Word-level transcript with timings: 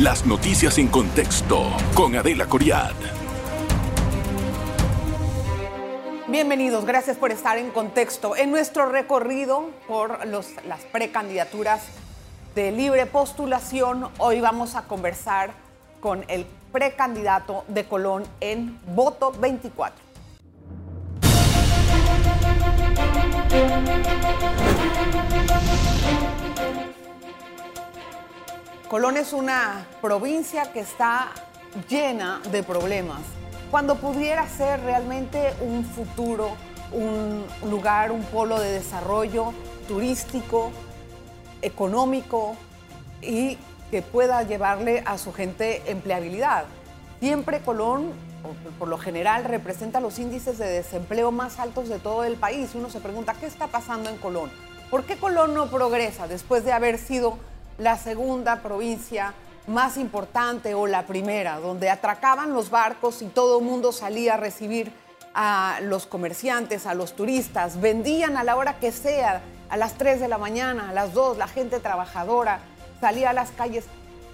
Las 0.00 0.26
noticias 0.26 0.78
en 0.78 0.88
contexto 0.88 1.64
con 1.94 2.16
Adela 2.16 2.46
Coriad. 2.46 2.92
Bienvenidos, 6.26 6.84
gracias 6.84 7.16
por 7.16 7.30
estar 7.30 7.58
en 7.58 7.70
contexto. 7.70 8.34
En 8.34 8.50
nuestro 8.50 8.86
recorrido 8.86 9.70
por 9.86 10.26
los, 10.26 10.48
las 10.66 10.80
precandidaturas 10.80 11.82
de 12.54 12.72
libre 12.72 13.06
postulación, 13.06 14.08
hoy 14.18 14.40
vamos 14.40 14.74
a 14.74 14.82
conversar 14.82 15.52
con 16.00 16.24
el 16.28 16.46
precandidato 16.72 17.64
de 17.68 17.84
Colón 17.84 18.24
en 18.40 18.80
Voto 18.94 19.30
24. 19.32 20.02
Colón 28.92 29.16
es 29.16 29.32
una 29.32 29.86
provincia 30.02 30.70
que 30.70 30.80
está 30.80 31.30
llena 31.88 32.42
de 32.50 32.62
problemas 32.62 33.22
cuando 33.70 33.96
pudiera 33.96 34.46
ser 34.46 34.80
realmente 34.82 35.54
un 35.62 35.82
futuro, 35.82 36.50
un 36.92 37.42
lugar, 37.70 38.12
un 38.12 38.22
polo 38.22 38.60
de 38.60 38.70
desarrollo 38.70 39.54
turístico, 39.88 40.72
económico 41.62 42.54
y 43.22 43.56
que 43.90 44.02
pueda 44.02 44.42
llevarle 44.42 45.02
a 45.06 45.16
su 45.16 45.32
gente 45.32 45.90
empleabilidad. 45.90 46.66
Siempre 47.18 47.62
Colón, 47.62 48.12
por 48.78 48.88
lo 48.88 48.98
general, 48.98 49.44
representa 49.44 50.00
los 50.00 50.18
índices 50.18 50.58
de 50.58 50.68
desempleo 50.68 51.32
más 51.32 51.60
altos 51.60 51.88
de 51.88 51.98
todo 51.98 52.24
el 52.24 52.36
país. 52.36 52.72
Uno 52.74 52.90
se 52.90 53.00
pregunta, 53.00 53.32
¿qué 53.40 53.46
está 53.46 53.68
pasando 53.68 54.10
en 54.10 54.18
Colón? 54.18 54.50
¿Por 54.90 55.04
qué 55.04 55.16
Colón 55.16 55.54
no 55.54 55.68
progresa 55.68 56.28
después 56.28 56.66
de 56.66 56.72
haber 56.72 56.98
sido 56.98 57.38
la 57.78 57.96
segunda 57.96 58.62
provincia 58.62 59.34
más 59.66 59.96
importante 59.96 60.74
o 60.74 60.86
la 60.86 61.06
primera, 61.06 61.58
donde 61.58 61.90
atracaban 61.90 62.52
los 62.52 62.70
barcos 62.70 63.22
y 63.22 63.26
todo 63.26 63.58
el 63.58 63.64
mundo 63.64 63.92
salía 63.92 64.34
a 64.34 64.36
recibir 64.36 64.92
a 65.34 65.78
los 65.82 66.06
comerciantes, 66.06 66.86
a 66.86 66.94
los 66.94 67.14
turistas, 67.14 67.80
vendían 67.80 68.36
a 68.36 68.44
la 68.44 68.56
hora 68.56 68.78
que 68.78 68.92
sea, 68.92 69.42
a 69.70 69.76
las 69.76 69.94
3 69.94 70.20
de 70.20 70.28
la 70.28 70.38
mañana, 70.38 70.90
a 70.90 70.92
las 70.92 71.14
2, 71.14 71.38
la 71.38 71.48
gente 71.48 71.80
trabajadora 71.80 72.60
salía 73.00 73.30
a 73.30 73.32
las 73.32 73.50
calles. 73.52 73.84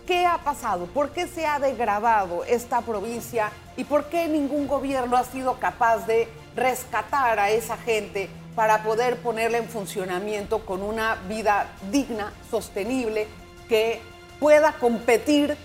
¿Qué 0.07 0.27
ha 0.27 0.39
pasado? 0.39 0.87
¿Por 0.87 1.11
qué 1.11 1.27
se 1.27 1.47
ha 1.47 1.59
degradado 1.59 2.43
esta 2.45 2.81
provincia 2.81 3.51
y 3.77 3.85
por 3.85 4.07
qué 4.07 4.27
ningún 4.27 4.67
gobierno 4.67 5.17
ha 5.17 5.25
sido 5.25 5.61
capaz 5.61 6.07
de 6.07 6.29
rescatar 6.57 7.39
a 7.39 7.51
esa 7.51 7.77
gente 7.77 8.29
para 8.59 8.83
poder 8.83 9.19
ponerla 9.19 9.59
en 9.59 9.69
funcionamiento 9.69 10.67
con 10.67 10.83
una 10.83 11.15
vida 11.29 11.69
digna, 11.93 12.33
sostenible, 12.51 13.29
que 13.69 14.01
pueda 14.41 14.73
competir, 14.73 15.57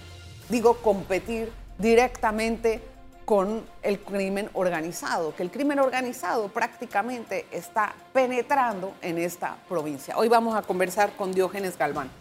digo 0.47 0.75
competir 0.77 1.51
directamente 1.79 2.83
con 3.25 3.65
el 3.81 3.99
crimen 3.99 4.47
organizado, 4.53 5.35
que 5.35 5.41
el 5.41 5.49
crimen 5.49 5.79
organizado 5.79 6.49
prácticamente 6.49 7.47
está 7.49 7.95
penetrando 8.13 8.93
en 9.01 9.17
esta 9.17 9.57
provincia. 9.67 10.15
Hoy 10.15 10.29
vamos 10.29 10.55
a 10.55 10.61
conversar 10.61 11.15
con 11.15 11.31
Diógenes 11.31 11.79
Galván. 11.79 12.11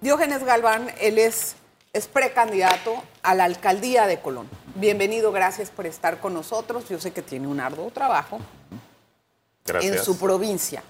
Diógenes 0.00 0.42
Galván, 0.42 0.90
él 1.00 1.18
es, 1.18 1.54
es 1.92 2.08
precandidato 2.08 3.00
a 3.22 3.36
la 3.36 3.44
alcaldía 3.44 4.08
de 4.08 4.18
Colón. 4.18 4.48
Bienvenido, 4.74 5.30
gracias 5.30 5.70
por 5.70 5.86
estar 5.86 6.18
con 6.18 6.34
nosotros. 6.34 6.88
Yo 6.88 6.98
sé 6.98 7.12
que 7.12 7.22
tiene 7.22 7.46
un 7.46 7.60
arduo 7.60 7.92
trabajo 7.92 8.40
en 9.66 10.02
su 10.02 10.18
provincia. 10.18 10.82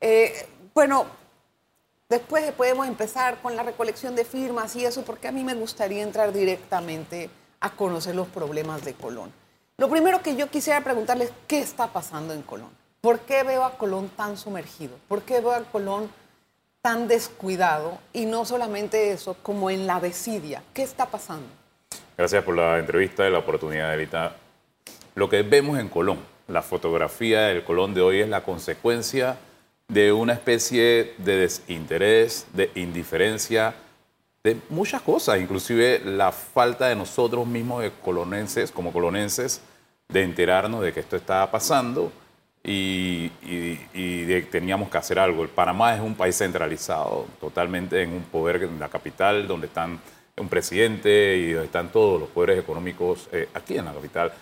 Eh, 0.00 0.48
bueno, 0.74 1.06
Después 2.10 2.50
podemos 2.54 2.88
empezar 2.88 3.38
con 3.40 3.54
la 3.54 3.62
recolección 3.62 4.16
de 4.16 4.24
firmas 4.24 4.74
y 4.74 4.84
eso, 4.84 5.04
porque 5.04 5.28
a 5.28 5.32
mí 5.32 5.44
me 5.44 5.54
gustaría 5.54 6.02
entrar 6.02 6.32
directamente 6.32 7.30
a 7.60 7.70
conocer 7.70 8.16
los 8.16 8.26
problemas 8.26 8.84
de 8.84 8.94
Colón. 8.94 9.32
Lo 9.76 9.88
primero 9.88 10.20
que 10.20 10.34
yo 10.34 10.50
quisiera 10.50 10.80
preguntarles, 10.80 11.30
¿qué 11.46 11.60
está 11.60 11.86
pasando 11.86 12.34
en 12.34 12.42
Colón? 12.42 12.70
¿Por 13.00 13.20
qué 13.20 13.44
veo 13.44 13.62
a 13.62 13.78
Colón 13.78 14.08
tan 14.08 14.36
sumergido? 14.36 14.96
¿Por 15.06 15.22
qué 15.22 15.34
veo 15.40 15.52
a 15.52 15.60
Colón 15.60 16.10
tan 16.82 17.06
descuidado? 17.06 17.98
Y 18.12 18.26
no 18.26 18.44
solamente 18.44 19.12
eso, 19.12 19.36
como 19.44 19.70
en 19.70 19.86
la 19.86 20.00
desidia. 20.00 20.64
¿Qué 20.74 20.82
está 20.82 21.06
pasando? 21.06 21.46
Gracias 22.18 22.42
por 22.42 22.56
la 22.56 22.80
entrevista 22.80 23.28
y 23.28 23.30
la 23.30 23.38
oportunidad, 23.38 23.94
Evita. 23.94 24.34
Lo 25.14 25.28
que 25.28 25.42
vemos 25.42 25.78
en 25.78 25.88
Colón, 25.88 26.18
la 26.50 26.62
fotografía 26.62 27.42
del 27.42 27.62
Colón 27.62 27.94
de 27.94 28.00
hoy 28.00 28.20
es 28.20 28.28
la 28.28 28.42
consecuencia 28.42 29.38
de 29.88 30.12
una 30.12 30.32
especie 30.34 31.14
de 31.18 31.36
desinterés, 31.36 32.46
de 32.52 32.70
indiferencia, 32.74 33.74
de 34.42 34.56
muchas 34.68 35.02
cosas, 35.02 35.40
inclusive 35.40 36.00
la 36.04 36.32
falta 36.32 36.88
de 36.88 36.96
nosotros 36.96 37.46
mismos 37.46 37.82
de 37.82 37.90
colonenses, 37.90 38.70
como 38.70 38.92
colonenses, 38.92 39.60
de 40.08 40.22
enterarnos 40.22 40.82
de 40.82 40.92
que 40.92 41.00
esto 41.00 41.16
estaba 41.16 41.50
pasando 41.50 42.12
y, 42.62 43.28
de 43.28 44.42
que 44.42 44.48
teníamos 44.50 44.88
que 44.88 44.98
hacer 44.98 45.18
algo. 45.18 45.42
El 45.42 45.48
Panamá 45.48 45.94
es 45.94 46.00
un 46.00 46.14
país 46.14 46.36
centralizado, 46.36 47.26
totalmente 47.40 48.02
en 48.02 48.12
un 48.12 48.22
poder 48.22 48.62
en 48.62 48.78
la 48.78 48.88
capital, 48.88 49.46
donde 49.46 49.66
están 49.66 50.00
un 50.36 50.48
presidente 50.48 51.36
y 51.36 51.52
donde 51.52 51.66
están 51.66 51.92
todos 51.92 52.18
los 52.18 52.28
poderes 52.30 52.58
económicos 52.58 53.28
eh, 53.32 53.48
aquí 53.52 53.76
en 53.76 53.84
la 53.84 53.92
capital. 53.92 54.32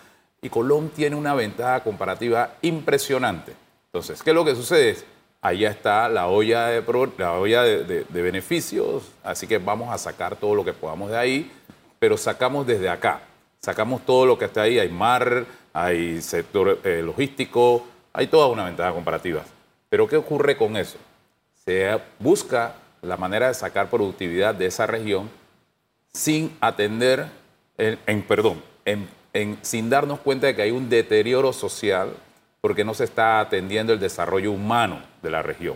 Y 0.41 0.49
Colón 0.49 0.89
tiene 0.89 1.15
una 1.15 1.33
ventaja 1.33 1.83
comparativa 1.83 2.55
impresionante. 2.61 3.53
Entonces, 3.87 4.23
¿qué 4.23 4.29
es 4.29 4.35
lo 4.35 4.45
que 4.45 4.55
sucede? 4.55 4.97
allá 5.41 5.69
está 5.69 6.09
la 6.09 6.27
olla, 6.27 6.67
de, 6.67 6.83
la 7.17 7.33
olla 7.33 7.63
de, 7.63 8.05
beneficios, 8.09 9.03
así 9.23 9.47
que 9.47 9.57
vamos 9.57 9.93
a 9.93 9.97
sacar 9.97 10.35
todo 10.35 10.55
lo 10.55 10.65
que 10.65 10.73
podamos 10.73 11.09
de 11.11 11.17
ahí, 11.17 11.51
pero 11.97 12.17
sacamos 12.17 12.67
desde 12.67 12.89
acá, 12.89 13.21
sacamos 13.59 14.05
todo 14.05 14.25
lo 14.25 14.37
que 14.37 14.45
está 14.45 14.63
ahí, 14.63 14.79
hay 14.79 14.89
mar, 14.89 15.45
hay 15.73 16.21
sector 16.21 16.79
eh, 16.83 17.01
logístico, 17.03 17.85
hay 18.13 18.27
toda 18.27 18.47
una 18.47 18.65
ventaja 18.65 18.93
comparativa. 18.93 19.43
Pero 19.89 20.07
¿qué 20.07 20.17
ocurre 20.17 20.57
con 20.57 20.75
eso? 20.75 20.97
Se 21.65 21.99
busca 22.19 22.75
la 23.01 23.17
manera 23.17 23.47
de 23.47 23.53
sacar 23.53 23.89
productividad 23.89 24.53
de 24.55 24.65
esa 24.65 24.87
región 24.87 25.29
sin 26.13 26.55
atender, 26.59 27.27
en, 27.77 28.21
perdón, 28.23 28.61
sin 29.61 29.89
darnos 29.89 30.19
cuenta 30.19 30.47
de 30.47 30.55
que 30.55 30.63
hay 30.63 30.71
un 30.71 30.89
deterioro 30.89 31.53
social 31.53 32.13
porque 32.61 32.83
no 32.83 32.93
se 32.93 33.05
está 33.05 33.39
atendiendo 33.39 33.93
el 33.93 33.99
desarrollo 33.99 34.51
humano 34.51 35.01
de 35.21 35.29
la 35.29 35.41
región. 35.41 35.75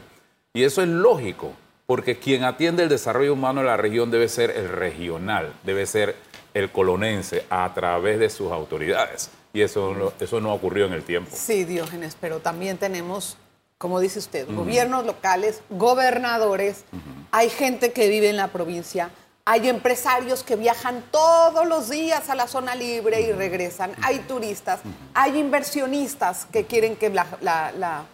Y 0.53 0.63
eso 0.63 0.81
es 0.81 0.87
lógico, 0.89 1.53
porque 1.85 2.17
quien 2.17 2.43
atiende 2.43 2.83
el 2.83 2.89
desarrollo 2.89 3.33
humano 3.33 3.61
de 3.61 3.67
la 3.67 3.77
región 3.77 4.11
debe 4.11 4.27
ser 4.27 4.51
el 4.51 4.69
regional, 4.69 5.53
debe 5.63 5.85
ser 5.85 6.15
el 6.53 6.71
colonense 6.71 7.45
a 7.49 7.71
través 7.73 8.19
de 8.19 8.29
sus 8.29 8.51
autoridades. 8.51 9.29
Y 9.53 9.61
eso 9.61 9.93
no, 9.93 10.13
eso 10.19 10.41
no 10.41 10.53
ocurrió 10.53 10.85
en 10.85 10.93
el 10.93 11.03
tiempo. 11.03 11.31
Sí, 11.35 11.63
Diógenes, 11.63 12.17
pero 12.19 12.39
también 12.39 12.77
tenemos, 12.77 13.37
como 13.77 13.99
dice 13.99 14.19
usted, 14.19 14.47
gobiernos 14.53 15.05
locales, 15.05 15.61
gobernadores, 15.69 16.85
hay 17.31 17.49
gente 17.49 17.91
que 17.91 18.09
vive 18.09 18.29
en 18.29 18.37
la 18.37 18.49
provincia, 18.49 19.11
hay 19.45 19.67
empresarios 19.67 20.41
que 20.43 20.55
viajan 20.55 21.03
todos 21.11 21.67
los 21.67 21.89
días 21.89 22.29
a 22.29 22.35
la 22.35 22.47
zona 22.47 22.75
libre 22.75 23.21
y 23.21 23.33
regresan. 23.33 23.91
Hay 24.01 24.19
turistas. 24.19 24.79
Hay 25.13 25.37
inversionistas 25.37 26.45
que 26.45 26.65
quieren 26.65 26.95
que 26.95 27.09
la, 27.09 28.05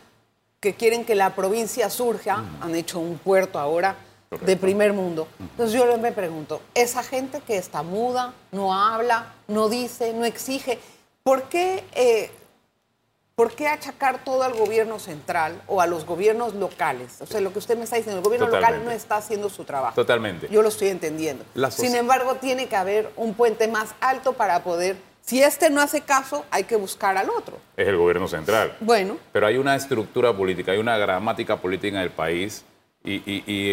que 0.59 0.73
quieren 0.73 1.05
que 1.05 1.13
la 1.13 1.35
provincia 1.35 1.89
surja. 1.91 2.43
Han 2.61 2.73
hecho 2.73 2.99
un 2.99 3.19
puerto 3.19 3.59
ahora 3.59 3.95
de 4.41 4.57
primer 4.57 4.93
mundo. 4.93 5.27
Entonces 5.39 5.79
yo 5.79 5.97
me 5.99 6.11
pregunto, 6.11 6.61
esa 6.73 7.03
gente 7.03 7.41
que 7.41 7.57
está 7.57 7.83
muda, 7.83 8.33
no 8.51 8.73
habla, 8.73 9.33
no 9.47 9.69
dice, 9.69 10.13
no 10.13 10.25
exige, 10.25 10.79
¿por 11.21 11.43
qué 11.43 11.83
eh, 11.93 12.31
¿por 13.39 13.53
qué 13.53 13.69
achacar 13.69 14.25
todo 14.25 14.43
al 14.43 14.53
gobierno 14.53 14.99
central 14.99 15.61
o 15.65 15.79
a 15.79 15.87
los 15.87 16.05
gobiernos 16.05 16.55
locales? 16.55 17.21
O 17.21 17.25
sea, 17.25 17.39
lo 17.39 17.53
que 17.53 17.59
usted 17.59 17.77
me 17.77 17.85
está 17.85 17.95
diciendo, 17.95 18.17
el 18.17 18.23
gobierno 18.25 18.49
local 18.49 18.83
no 18.83 18.91
está 18.91 19.15
haciendo 19.15 19.49
su 19.49 19.63
trabajo. 19.63 19.95
Totalmente. 19.95 20.49
Yo 20.51 20.61
lo 20.61 20.67
estoy 20.67 20.89
entendiendo. 20.89 21.45
Sin 21.69 21.95
embargo, 21.95 22.35
tiene 22.35 22.67
que 22.67 22.75
haber 22.75 23.09
un 23.15 23.35
puente 23.35 23.69
más 23.69 23.95
alto 24.01 24.33
para 24.33 24.61
poder... 24.61 24.97
Si 25.21 25.41
este 25.41 25.69
no 25.69 25.79
hace 25.79 26.01
caso, 26.01 26.43
hay 26.51 26.65
que 26.65 26.75
buscar 26.75 27.15
al 27.15 27.29
otro. 27.29 27.57
Es 27.77 27.87
el 27.87 27.95
gobierno 27.95 28.27
central. 28.27 28.75
Bueno. 28.81 29.15
Pero 29.31 29.47
hay 29.47 29.55
una 29.55 29.73
estructura 29.73 30.35
política, 30.35 30.73
hay 30.73 30.79
una 30.79 30.97
gramática 30.97 31.55
política 31.55 31.95
en 31.95 32.03
el 32.03 32.09
país 32.09 32.65
y, 33.05 33.21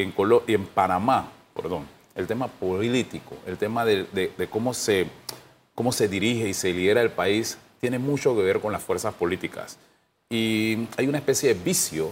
en, 0.00 0.14
y 0.46 0.54
en 0.54 0.66
Panamá, 0.66 1.32
perdón, 1.56 1.88
el 2.14 2.28
tema 2.28 2.46
político, 2.46 3.34
el 3.44 3.58
tema 3.58 3.84
de, 3.84 4.48
cómo, 4.48 4.72
se, 4.72 5.08
cómo 5.74 5.90
se 5.90 6.06
dirige 6.06 6.50
y 6.50 6.54
se 6.54 6.72
lidera 6.72 7.02
el 7.02 7.10
país 7.10 7.58
tiene 7.80 7.98
mucho 7.98 8.34
que 8.36 8.42
ver 8.42 8.60
con 8.60 8.72
las 8.72 8.82
fuerzas 8.82 9.14
políticas. 9.14 9.78
Y 10.30 10.86
hay 10.96 11.06
una 11.06 11.18
especie 11.18 11.54
de 11.54 11.62
vicio 11.62 12.10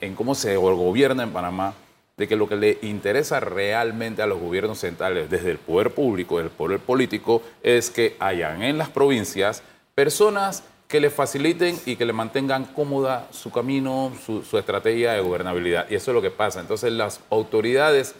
en 0.00 0.14
cómo 0.14 0.34
se 0.34 0.56
gobierna 0.56 1.22
en 1.22 1.30
Panamá, 1.32 1.74
de 2.16 2.28
que 2.28 2.36
lo 2.36 2.48
que 2.48 2.56
le 2.56 2.78
interesa 2.82 3.40
realmente 3.40 4.22
a 4.22 4.26
los 4.26 4.40
gobiernos 4.40 4.78
centrales 4.78 5.30
desde 5.30 5.50
el 5.50 5.58
poder 5.58 5.92
público, 5.92 6.38
del 6.38 6.50
poder 6.50 6.78
político, 6.78 7.42
es 7.62 7.90
que 7.90 8.16
hayan 8.18 8.62
en 8.62 8.78
las 8.78 8.90
provincias 8.90 9.62
personas 9.94 10.62
que 10.88 11.00
le 11.00 11.08
faciliten 11.08 11.78
y 11.86 11.96
que 11.96 12.04
le 12.04 12.12
mantengan 12.12 12.64
cómoda 12.64 13.28
su 13.32 13.50
camino, 13.50 14.12
su, 14.24 14.42
su, 14.42 14.58
estrategia 14.58 15.12
de 15.12 15.20
gobernabilidad. 15.20 15.86
Y 15.88 15.94
eso 15.94 16.10
es 16.10 16.14
lo 16.14 16.20
que 16.20 16.30
pasa. 16.30 16.60
Entonces 16.60 16.92
las 16.92 17.20
autoridades 17.30 18.14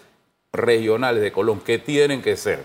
regionales 0.53 1.23
de 1.23 1.33
Colón 1.33 1.61
que 1.61 1.79
tienen 1.79 2.23
que 2.23 2.37
ser 2.37 2.65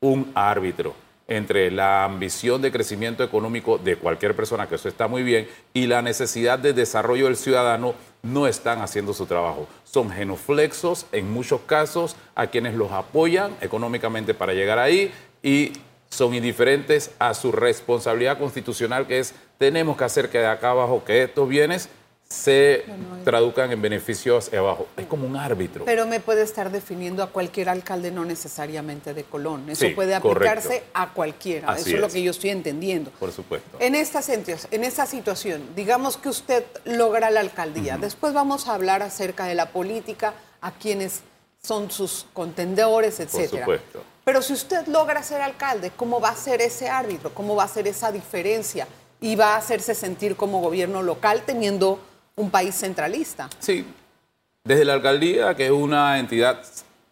un 0.00 0.30
árbitro 0.34 0.94
entre 1.28 1.70
la 1.70 2.04
ambición 2.04 2.62
de 2.62 2.72
crecimiento 2.72 3.22
económico 3.22 3.76
de 3.76 3.96
cualquier 3.96 4.34
persona, 4.34 4.66
que 4.66 4.76
eso 4.76 4.88
está 4.88 5.08
muy 5.08 5.22
bien, 5.22 5.46
y 5.74 5.86
la 5.86 6.00
necesidad 6.00 6.58
de 6.58 6.72
desarrollo 6.72 7.26
del 7.26 7.36
ciudadano, 7.36 7.94
no 8.22 8.46
están 8.46 8.80
haciendo 8.80 9.12
su 9.12 9.26
trabajo. 9.26 9.68
Son 9.84 10.10
genuflexos 10.10 11.06
en 11.12 11.30
muchos 11.30 11.60
casos 11.60 12.16
a 12.34 12.48
quienes 12.48 12.74
los 12.74 12.90
apoyan 12.90 13.52
económicamente 13.60 14.34
para 14.34 14.54
llegar 14.54 14.78
ahí 14.78 15.12
y 15.42 15.72
son 16.08 16.34
indiferentes 16.34 17.10
a 17.18 17.34
su 17.34 17.52
responsabilidad 17.52 18.38
constitucional, 18.38 19.06
que 19.06 19.18
es 19.18 19.34
tenemos 19.58 19.96
que 19.96 20.04
hacer 20.04 20.30
que 20.30 20.38
de 20.38 20.46
acá 20.46 20.70
abajo, 20.70 21.04
que 21.04 21.24
estos 21.24 21.48
bienes 21.48 21.88
se 22.28 22.84
traduzcan 23.24 23.72
en 23.72 23.80
beneficios 23.80 24.52
abajo. 24.52 24.86
Es 24.98 25.06
como 25.06 25.26
un 25.26 25.36
árbitro. 25.36 25.86
Pero 25.86 26.06
me 26.06 26.20
puede 26.20 26.42
estar 26.42 26.70
definiendo 26.70 27.22
a 27.22 27.28
cualquier 27.28 27.70
alcalde, 27.70 28.10
no 28.10 28.24
necesariamente 28.24 29.14
de 29.14 29.24
Colón. 29.24 29.70
Eso 29.70 29.86
puede 29.94 30.14
aplicarse 30.14 30.82
a 30.92 31.14
cualquiera. 31.14 31.74
Eso 31.74 31.88
es, 31.88 32.00
lo 32.00 32.08
que 32.08 32.22
yo 32.22 32.30
estoy 32.30 32.50
entendiendo. 32.50 33.10
Por 33.12 33.32
supuesto. 33.32 33.78
En 33.80 33.94
esta, 33.94 34.20
en 34.70 34.84
esta 34.84 35.06
situación, 35.06 35.70
digamos 35.74 36.18
que 36.18 36.28
usted 36.28 36.64
logra 36.84 37.30
la 37.30 37.40
alcaldía. 37.40 37.96
Después 37.96 38.34
vamos 38.34 38.68
a 38.68 38.74
hablar 38.74 39.02
acerca 39.02 39.46
de 39.46 39.54
la 39.54 39.70
política, 39.70 40.34
a 40.60 40.72
quienes 40.72 41.22
son 41.62 41.90
sus 41.90 42.26
contendores, 42.34 43.20
etcétera. 43.20 43.64
Por 43.64 43.76
supuesto. 43.78 44.02
Pero 44.24 44.42
si 44.42 44.52
usted 44.52 44.86
logra 44.88 45.22
ser 45.22 45.40
alcalde, 45.40 45.92
¿cómo 45.96 46.20
va 46.20 46.28
a 46.28 46.36
ser 46.36 46.60
ese 46.60 46.90
árbitro? 46.90 47.32
¿Cómo 47.32 47.56
va 47.56 47.64
a 47.64 47.68
ser 47.68 47.88
esa 47.88 48.12
diferencia? 48.12 48.86
Y 49.20 49.34
va 49.34 49.54
a 49.54 49.56
hacerse 49.56 49.94
sentir 49.94 50.36
como 50.36 50.60
gobierno 50.60 51.02
local 51.02 51.42
teniendo 51.46 51.98
un 52.38 52.50
país 52.50 52.74
centralista. 52.74 53.48
Sí, 53.58 53.84
desde 54.64 54.84
la 54.84 54.94
alcaldía, 54.94 55.54
que 55.54 55.66
es 55.66 55.70
una 55.70 56.18
entidad 56.18 56.62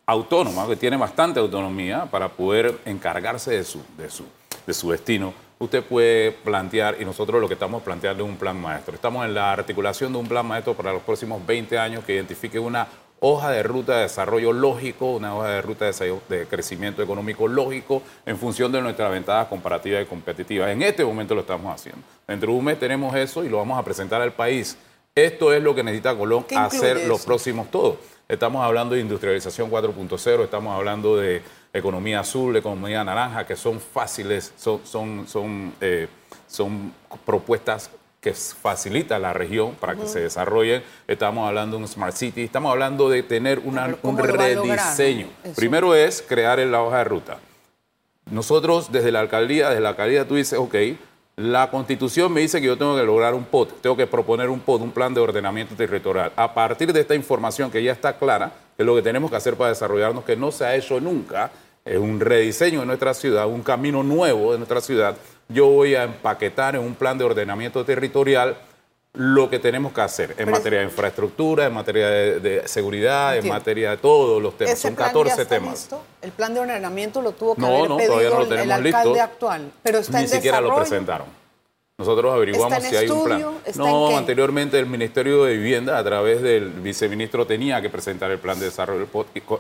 autónoma, 0.07 0.67
que 0.67 0.77
tiene 0.77 0.97
bastante 0.97 1.41
autonomía 1.41 2.07
para 2.07 2.29
poder 2.29 2.79
encargarse 2.85 3.51
de 3.53 3.65
su, 3.65 3.83
de 3.99 4.09
su, 4.09 4.25
de 4.67 4.75
su 4.75 4.91
destino, 4.91 5.35
usted 5.59 5.83
puede 5.83 6.33
plantear, 6.33 6.97
y 7.01 7.05
nosotros 7.05 7.41
lo 7.41 7.49
que 7.49 7.55
estamos 7.55 7.83
planteando 7.83 8.25
es 8.25 8.31
un 8.31 8.37
plan 8.37 8.61
maestro. 8.61 8.95
Estamos 8.95 9.25
en 9.25 9.35
la 9.35 9.53
articulación 9.53 10.13
de 10.13 10.19
un 10.19 10.29
plan 10.29 10.47
maestro 10.47 10.75
para 10.75 10.93
los 10.93 11.03
próximos 11.03 11.45
20 11.45 11.79
años 11.79 12.05
que 12.05 12.15
identifique 12.15 12.59
una 12.59 12.87
hoja 13.21 13.51
de 13.51 13.63
ruta 13.63 13.97
de 13.97 14.03
desarrollo 14.03 14.53
lógico, 14.53 15.13
una 15.13 15.35
hoja 15.35 15.49
de 15.49 15.63
ruta 15.63 15.87
de, 15.87 16.47
crecimiento 16.49 17.03
económico 17.03 17.49
lógico 17.49 18.03
en 18.27 18.37
función 18.37 18.71
de 18.71 18.83
nuestra 18.83 19.09
ventaja 19.09 19.49
comparativa 19.49 20.01
y 20.01 20.05
competitiva. 20.05 20.71
En 20.71 20.83
este 20.83 21.05
momento 21.05 21.35
lo 21.35 21.41
estamos 21.41 21.75
haciendo. 21.75 22.03
Dentro 22.29 22.53
de 22.53 22.59
un 22.59 22.65
mes 22.65 22.79
tenemos 22.79 23.17
eso 23.17 23.45
y 23.45 23.49
lo 23.49 23.57
vamos 23.57 23.79
a 23.79 23.83
presentar 23.83 24.21
al 24.21 24.33
país 24.33 24.77
esto 25.17 25.53
es 25.53 25.63
lo 25.63 25.75
que 25.75 25.83
necesita 25.83 26.15
Colón 26.15 26.45
hacer 26.55 27.07
los 27.07 27.25
próximos 27.25 27.71
todos. 27.71 27.97
Estamos 28.29 28.63
hablando 28.63 28.95
de 28.95 29.01
industrialización 29.01 29.71
4.0, 29.71 30.45
estamos 30.45 30.77
hablando 30.77 31.17
de 31.17 31.41
economía 31.73 32.21
azul, 32.21 32.55
economía 32.55 33.03
naranja, 33.03 33.47
que 33.47 33.57
son 33.57 33.81
fáciles, 33.81 34.53
son, 34.57 34.81
son, 34.85 35.27
son, 35.27 35.73
eh, 35.81 36.09
son 36.47 36.93
propuestas 37.25 37.91
que 38.21 38.35
facilitan 38.35 39.23
la 39.23 39.33
región 39.33 39.75
para 39.77 39.95
que 39.95 40.07
se 40.07 40.21
desarrollen. 40.21 40.83
Estamos 41.09 41.49
hablando 41.49 41.77
de 41.77 41.85
un 41.85 41.89
Smart 41.89 42.15
City, 42.15 42.43
estamos 42.43 42.71
hablando 42.73 43.09
de 43.09 43.23
tener 43.23 43.61
una, 43.61 43.97
un 44.03 44.19
rediseño. 44.19 45.29
Primero 45.55 45.95
es 45.95 46.21
crear 46.21 46.59
la 46.59 46.83
hoja 46.83 46.99
de 46.99 47.05
ruta. 47.05 47.39
Nosotros 48.31 48.93
desde 48.93 49.13
la 49.13 49.21
alcaldía, 49.21 49.69
desde 49.69 49.81
la 49.81 49.91
alcaldía 49.91 50.27
tú 50.29 50.35
dices, 50.35 50.59
ok, 50.59 50.75
la 51.37 51.71
constitución 51.71 52.33
me 52.33 52.41
dice 52.41 52.63
que 52.63 52.67
yo 52.67 52.79
tengo 52.79 52.97
que 52.97 53.03
lograr 53.03 53.35
un 53.35 53.45
POT, 53.45 53.83
tengo 53.83 53.95
que 53.95 54.07
proponer 54.07 54.49
un 54.49 54.61
POT, 54.61 54.81
un 54.81 54.91
plan 54.91 55.13
de 55.13 55.21
ordenamiento 55.21 55.75
territorial. 55.75 56.33
A 56.35 56.55
partir 56.55 56.91
de 56.95 57.01
esta 57.01 57.15
información 57.15 57.71
que 57.71 57.83
ya 57.83 57.93
está 57.93 58.17
clara, 58.17 58.53
que 58.75 58.83
es 58.83 58.87
lo 58.87 58.95
que 58.95 59.03
tenemos 59.03 59.31
que 59.31 59.37
hacer 59.37 59.55
para 59.55 59.69
desarrollarnos, 59.69 60.25
que 60.25 60.35
no 60.35 60.51
se 60.51 60.65
ha 60.65 60.75
hecho 60.75 60.99
nunca, 60.99 61.51
es 61.85 61.99
un 61.99 62.21
rediseño 62.21 62.81
de 62.81 62.87
nuestra 62.87 63.13
ciudad, 63.13 63.47
un 63.49 63.63
camino 63.63 64.03
nuevo 64.03 64.53
de 64.53 64.59
nuestra 64.59 64.81
ciudad, 64.81 65.15
yo 65.49 65.67
voy 65.67 65.95
a 65.95 66.05
empaquetar 66.05 66.75
en 66.75 66.81
un 66.81 66.95
plan 66.95 67.19
de 67.19 67.25
ordenamiento 67.25 67.85
territorial 67.85 68.57
lo 69.17 69.49
que 69.49 69.59
tenemos 69.59 69.93
que 69.93 70.01
hacer 70.03 70.35
en 70.39 70.51
materia 70.51 70.81
de 70.81 70.85
infraestructura, 70.85 71.67
en 71.67 71.73
materia 71.73 72.09
de, 72.09 72.63
seguridad, 72.67 73.37
en 73.37 73.49
materia 73.49 73.91
de 73.91 73.97
todos 73.97 74.43
los 74.43 74.57
temas. 74.57 74.79
Son 74.79 74.95
14 74.95 75.47
temas. 75.47 75.89
El 76.21 76.33
plan 76.33 76.53
de 76.53 76.61
ordenamiento 76.61 77.23
lo 77.23 77.33
tuvo 77.33 77.55
que 77.55 77.65
haber 77.65 77.97
pedido 77.97 78.43
el, 78.43 78.71
alcalde 78.71 79.21
actual, 79.21 79.73
pero 79.83 79.99
está 79.99 80.21
Ni 80.21 80.29
siquiera 80.29 80.61
lo 80.61 80.75
presentaron. 80.77 81.27
Cosotros 81.99 82.35
averiguamos 82.35 82.83
si 82.85 82.95
hay 82.95 83.09
un 83.09 83.25
plan. 83.25 83.43
No, 83.77 84.19
anteriormente 84.19 84.79
el 84.79 84.85
Ministerio 84.85 85.45
de 85.45 85.57
Vivienda, 85.57 85.97
a 85.97 86.05
través 86.05 86.43
del 86.43 86.69
viceministro, 86.69 87.47
tenía 87.47 87.81
que 87.81 87.89
presentar 87.89 88.31
el 88.31 88.39
plan 88.39 88.59
de 88.59 88.67
desarrollo 88.67 89.09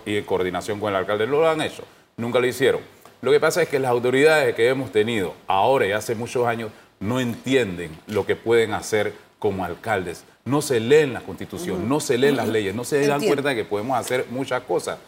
y 0.04 0.16
en 0.18 0.24
coordinación 0.24 0.78
con 0.78 0.90
el 0.90 0.96
alcalde. 0.96 1.26
Lo 1.26 1.48
han 1.48 1.62
hecho, 1.62 1.84
nunca 2.18 2.38
lo 2.38 2.46
hicieron. 2.46 2.82
Lo 3.22 3.32
que 3.32 3.40
pasa 3.40 3.62
es 3.62 3.70
que 3.70 3.78
las 3.78 3.90
autoridades 3.90 4.54
que 4.54 4.68
hemos 4.68 4.92
tenido 4.92 5.32
ahora 5.46 5.86
y 5.86 5.92
hace 5.92 6.14
muchos 6.14 6.46
años 6.46 6.70
no 7.00 7.20
entienden 7.20 7.98
lo 8.06 8.26
que 8.26 8.36
pueden 8.36 8.74
hacer 8.74 9.14
como 9.38 9.64
alcaldes. 9.64 10.24
No 10.44 10.62
se 10.62 10.80
leen 10.80 11.12
la 11.12 11.20
constitución, 11.20 11.88
no 11.88 12.00
se 12.00 12.18
leen 12.18 12.36
las 12.36 12.48
leyes, 12.48 12.74
no 12.74 12.84
se 12.84 13.06
dan 13.06 13.20
cuenta 13.20 13.50
de 13.50 13.56
que 13.56 13.64
podemos 13.64 13.98
hacer 13.98 14.26
muchas 14.30 14.62
cosas 14.62 14.98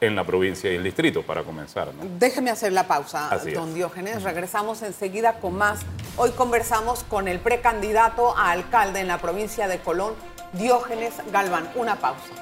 en 0.00 0.14
la 0.14 0.24
provincia 0.24 0.70
y 0.70 0.76
el 0.76 0.84
distrito 0.84 1.22
para 1.22 1.42
comenzar. 1.42 1.90
Déjeme 2.18 2.50
hacer 2.50 2.72
la 2.72 2.86
pausa, 2.86 3.30
don 3.52 3.74
Diógenes. 3.74 4.22
Regresamos 4.22 4.82
enseguida 4.82 5.40
con 5.40 5.54
más. 5.54 5.80
Hoy 6.16 6.30
conversamos 6.30 7.02
con 7.04 7.26
el 7.26 7.40
precandidato 7.40 8.36
a 8.36 8.52
alcalde 8.52 9.00
en 9.00 9.08
la 9.08 9.18
provincia 9.18 9.66
de 9.66 9.80
Colón, 9.80 10.14
Diógenes 10.52 11.14
Galván. 11.32 11.68
Una 11.74 11.96
pausa. 11.96 12.32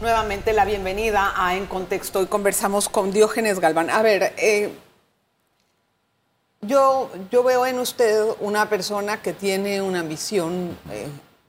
Nuevamente 0.00 0.52
la 0.52 0.66
bienvenida 0.66 1.32
a 1.34 1.56
En 1.56 1.64
Contexto. 1.64 2.22
y 2.22 2.26
conversamos 2.26 2.90
con 2.90 3.12
Diógenes 3.12 3.60
Galván. 3.60 3.88
A 3.88 4.02
ver, 4.02 4.34
eh, 4.36 4.70
yo, 6.60 7.10
yo 7.30 7.42
veo 7.42 7.64
en 7.64 7.78
usted 7.78 8.22
una 8.40 8.68
persona 8.68 9.22
que 9.22 9.32
tiene 9.32 9.80
una 9.80 10.00
ambición, 10.00 10.76
eh, 10.90 11.06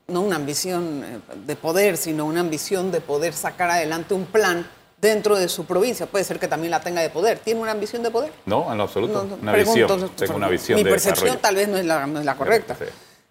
no 0.08 0.22
una 0.22 0.38
ambición 0.38 1.04
eh, 1.04 1.20
de 1.46 1.56
poder, 1.58 1.98
sino 1.98 2.26
una 2.26 2.40
ambición 2.40 2.90
de 2.90 3.02
poder 3.02 3.34
sacar 3.34 3.70
adelante 3.70 4.14
un 4.14 4.26
plan 4.26 4.66
dentro 5.02 5.36
de 5.36 5.50
su 5.50 5.66
provincia. 5.66 6.06
Puede 6.06 6.24
ser 6.24 6.40
que 6.40 6.48
también 6.48 6.72
la 6.72 6.80
tenga 6.80 7.02
de 7.02 7.10
poder. 7.10 7.40
¿Tiene 7.40 7.60
una 7.60 7.72
ambición 7.72 8.02
de 8.02 8.12
poder? 8.12 8.32
No, 8.46 8.72
en 8.72 8.78
lo 8.78 8.86
absoluto. 8.86 9.28
una 9.42 9.52
visión. 9.52 10.10
Tengo 10.16 10.36
una 10.38 10.48
visión 10.48 10.78
mi 10.78 10.86
percepción 10.86 11.38
tal 11.40 11.56
vez 11.56 11.68
no 11.68 11.76
es 11.78 11.86
la, 11.86 12.08
no 12.08 12.20
es 12.20 12.26
la 12.26 12.36
correcta. 12.36 12.78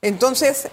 Entonces, 0.02 0.69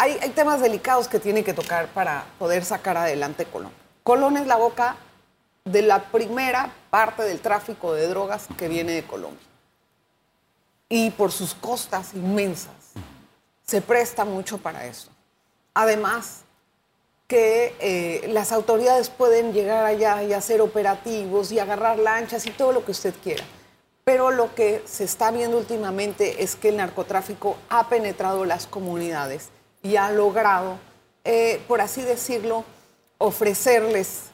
hay, 0.00 0.30
temas 0.30 0.62
delicados 0.62 1.08
que 1.08 1.20
tiene 1.20 1.44
que 1.44 1.52
tocar 1.52 1.88
para 1.88 2.24
poder 2.38 2.64
sacar 2.64 2.96
adelante 2.96 3.44
Colón. 3.44 3.72
Colón 4.02 4.38
es 4.38 4.46
la 4.46 4.56
boca 4.56 4.96
de 5.66 5.82
la 5.82 6.04
primera 6.10 6.72
parte 6.88 7.22
del 7.22 7.40
tráfico 7.40 7.92
de 7.92 8.08
drogas 8.08 8.48
que 8.56 8.68
viene 8.68 8.92
de 8.92 9.02
Colombia. 9.04 9.46
Y 10.88 11.10
por 11.10 11.32
sus 11.32 11.54
costas 11.54 12.14
inmensas, 12.14 12.92
se 13.62 13.82
presta 13.82 14.24
mucho 14.24 14.56
para 14.56 14.86
eso. 14.86 15.10
Además, 15.74 16.44
que 17.28 17.76
eh, 17.78 18.26
las 18.28 18.52
autoridades 18.52 19.10
pueden 19.10 19.52
llegar 19.52 19.84
allá 19.84 20.22
y 20.22 20.32
hacer 20.32 20.62
operativos 20.62 21.52
y 21.52 21.58
agarrar 21.58 21.98
lanchas 21.98 22.46
y 22.46 22.50
todo 22.50 22.72
lo 22.72 22.86
que 22.86 22.92
usted 22.92 23.14
quiera. 23.22 23.44
Pero 24.02 24.30
lo 24.30 24.54
que 24.54 24.82
se 24.86 25.04
está 25.04 25.30
viendo 25.30 25.58
últimamente 25.58 26.42
es 26.42 26.56
que 26.56 26.70
el 26.70 26.78
narcotráfico 26.78 27.56
ha 27.68 27.90
penetrado 27.90 28.46
las 28.46 28.66
comunidades 28.66 29.50
y 29.82 29.96
ha 29.96 30.10
logrado, 30.10 30.78
eh, 31.24 31.60
por 31.68 31.80
así 31.80 32.02
decirlo, 32.02 32.64
ofrecerles 33.18 34.30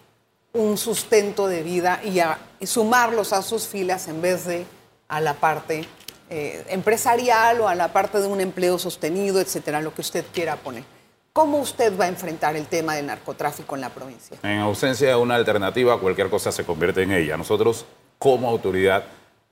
un 0.52 0.78
sustento 0.78 1.48
de 1.48 1.62
vida 1.62 2.00
y, 2.04 2.20
sumarlos 2.66 3.32
a 3.32 3.42
sus 3.42 3.66
filas 3.66 4.08
en 4.08 4.22
vez 4.22 4.46
de 4.46 4.66
a 5.08 5.20
la 5.20 5.34
parte 5.34 5.86
eh, 6.30 6.64
empresarial 6.68 7.60
o 7.60 7.68
a 7.68 7.74
la 7.74 7.92
parte 7.92 8.20
de 8.20 8.26
un 8.26 8.40
empleo 8.40 8.78
sostenido, 8.78 9.40
etcétera, 9.40 9.80
lo 9.80 9.94
que 9.94 10.00
usted 10.00 10.24
quiera 10.32 10.56
poner. 10.56 10.84
¿Cómo 11.32 11.58
usted 11.58 11.96
va 11.98 12.06
a 12.06 12.08
enfrentar 12.08 12.56
el 12.56 12.66
tema 12.66 12.94
del 12.94 13.06
narcotráfico 13.06 13.74
en 13.74 13.82
la 13.82 13.90
provincia? 13.90 14.38
En 14.42 14.58
ausencia 14.60 15.08
de 15.08 15.16
una 15.16 15.34
alternativa, 15.34 16.00
cualquier 16.00 16.30
cosa 16.30 16.50
se 16.50 16.64
convierte 16.64 17.02
en 17.02 17.12
ella. 17.12 17.36
Nosotros, 17.36 17.84
como 18.18 18.48
autoridad, 18.48 19.04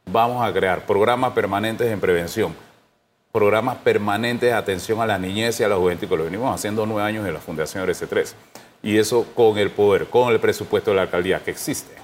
vamos 0.06 0.42
a 0.42 0.50
crear 0.52 0.86
programas 0.86 1.34
permanentes 1.34 1.92
en 1.92 2.00
prevención 2.00 2.56
programas 3.34 3.78
permanentes 3.78 4.48
de 4.48 4.52
atención 4.52 5.00
a 5.00 5.06
la 5.06 5.18
niñez 5.18 5.58
y 5.58 5.64
a 5.64 5.68
la 5.68 5.74
juventud, 5.74 6.06
que 6.06 6.16
lo 6.16 6.22
venimos 6.22 6.54
haciendo 6.54 6.86
nueve 6.86 7.02
años 7.02 7.26
en 7.26 7.34
la 7.34 7.40
Fundación 7.40 7.84
RC3. 7.84 8.32
Y 8.80 8.96
eso 8.96 9.26
con 9.34 9.58
el 9.58 9.72
poder, 9.72 10.06
con 10.06 10.32
el 10.32 10.38
presupuesto 10.38 10.92
de 10.92 10.96
la 10.98 11.02
alcaldía 11.02 11.40
que 11.40 11.50
existe. 11.50 11.96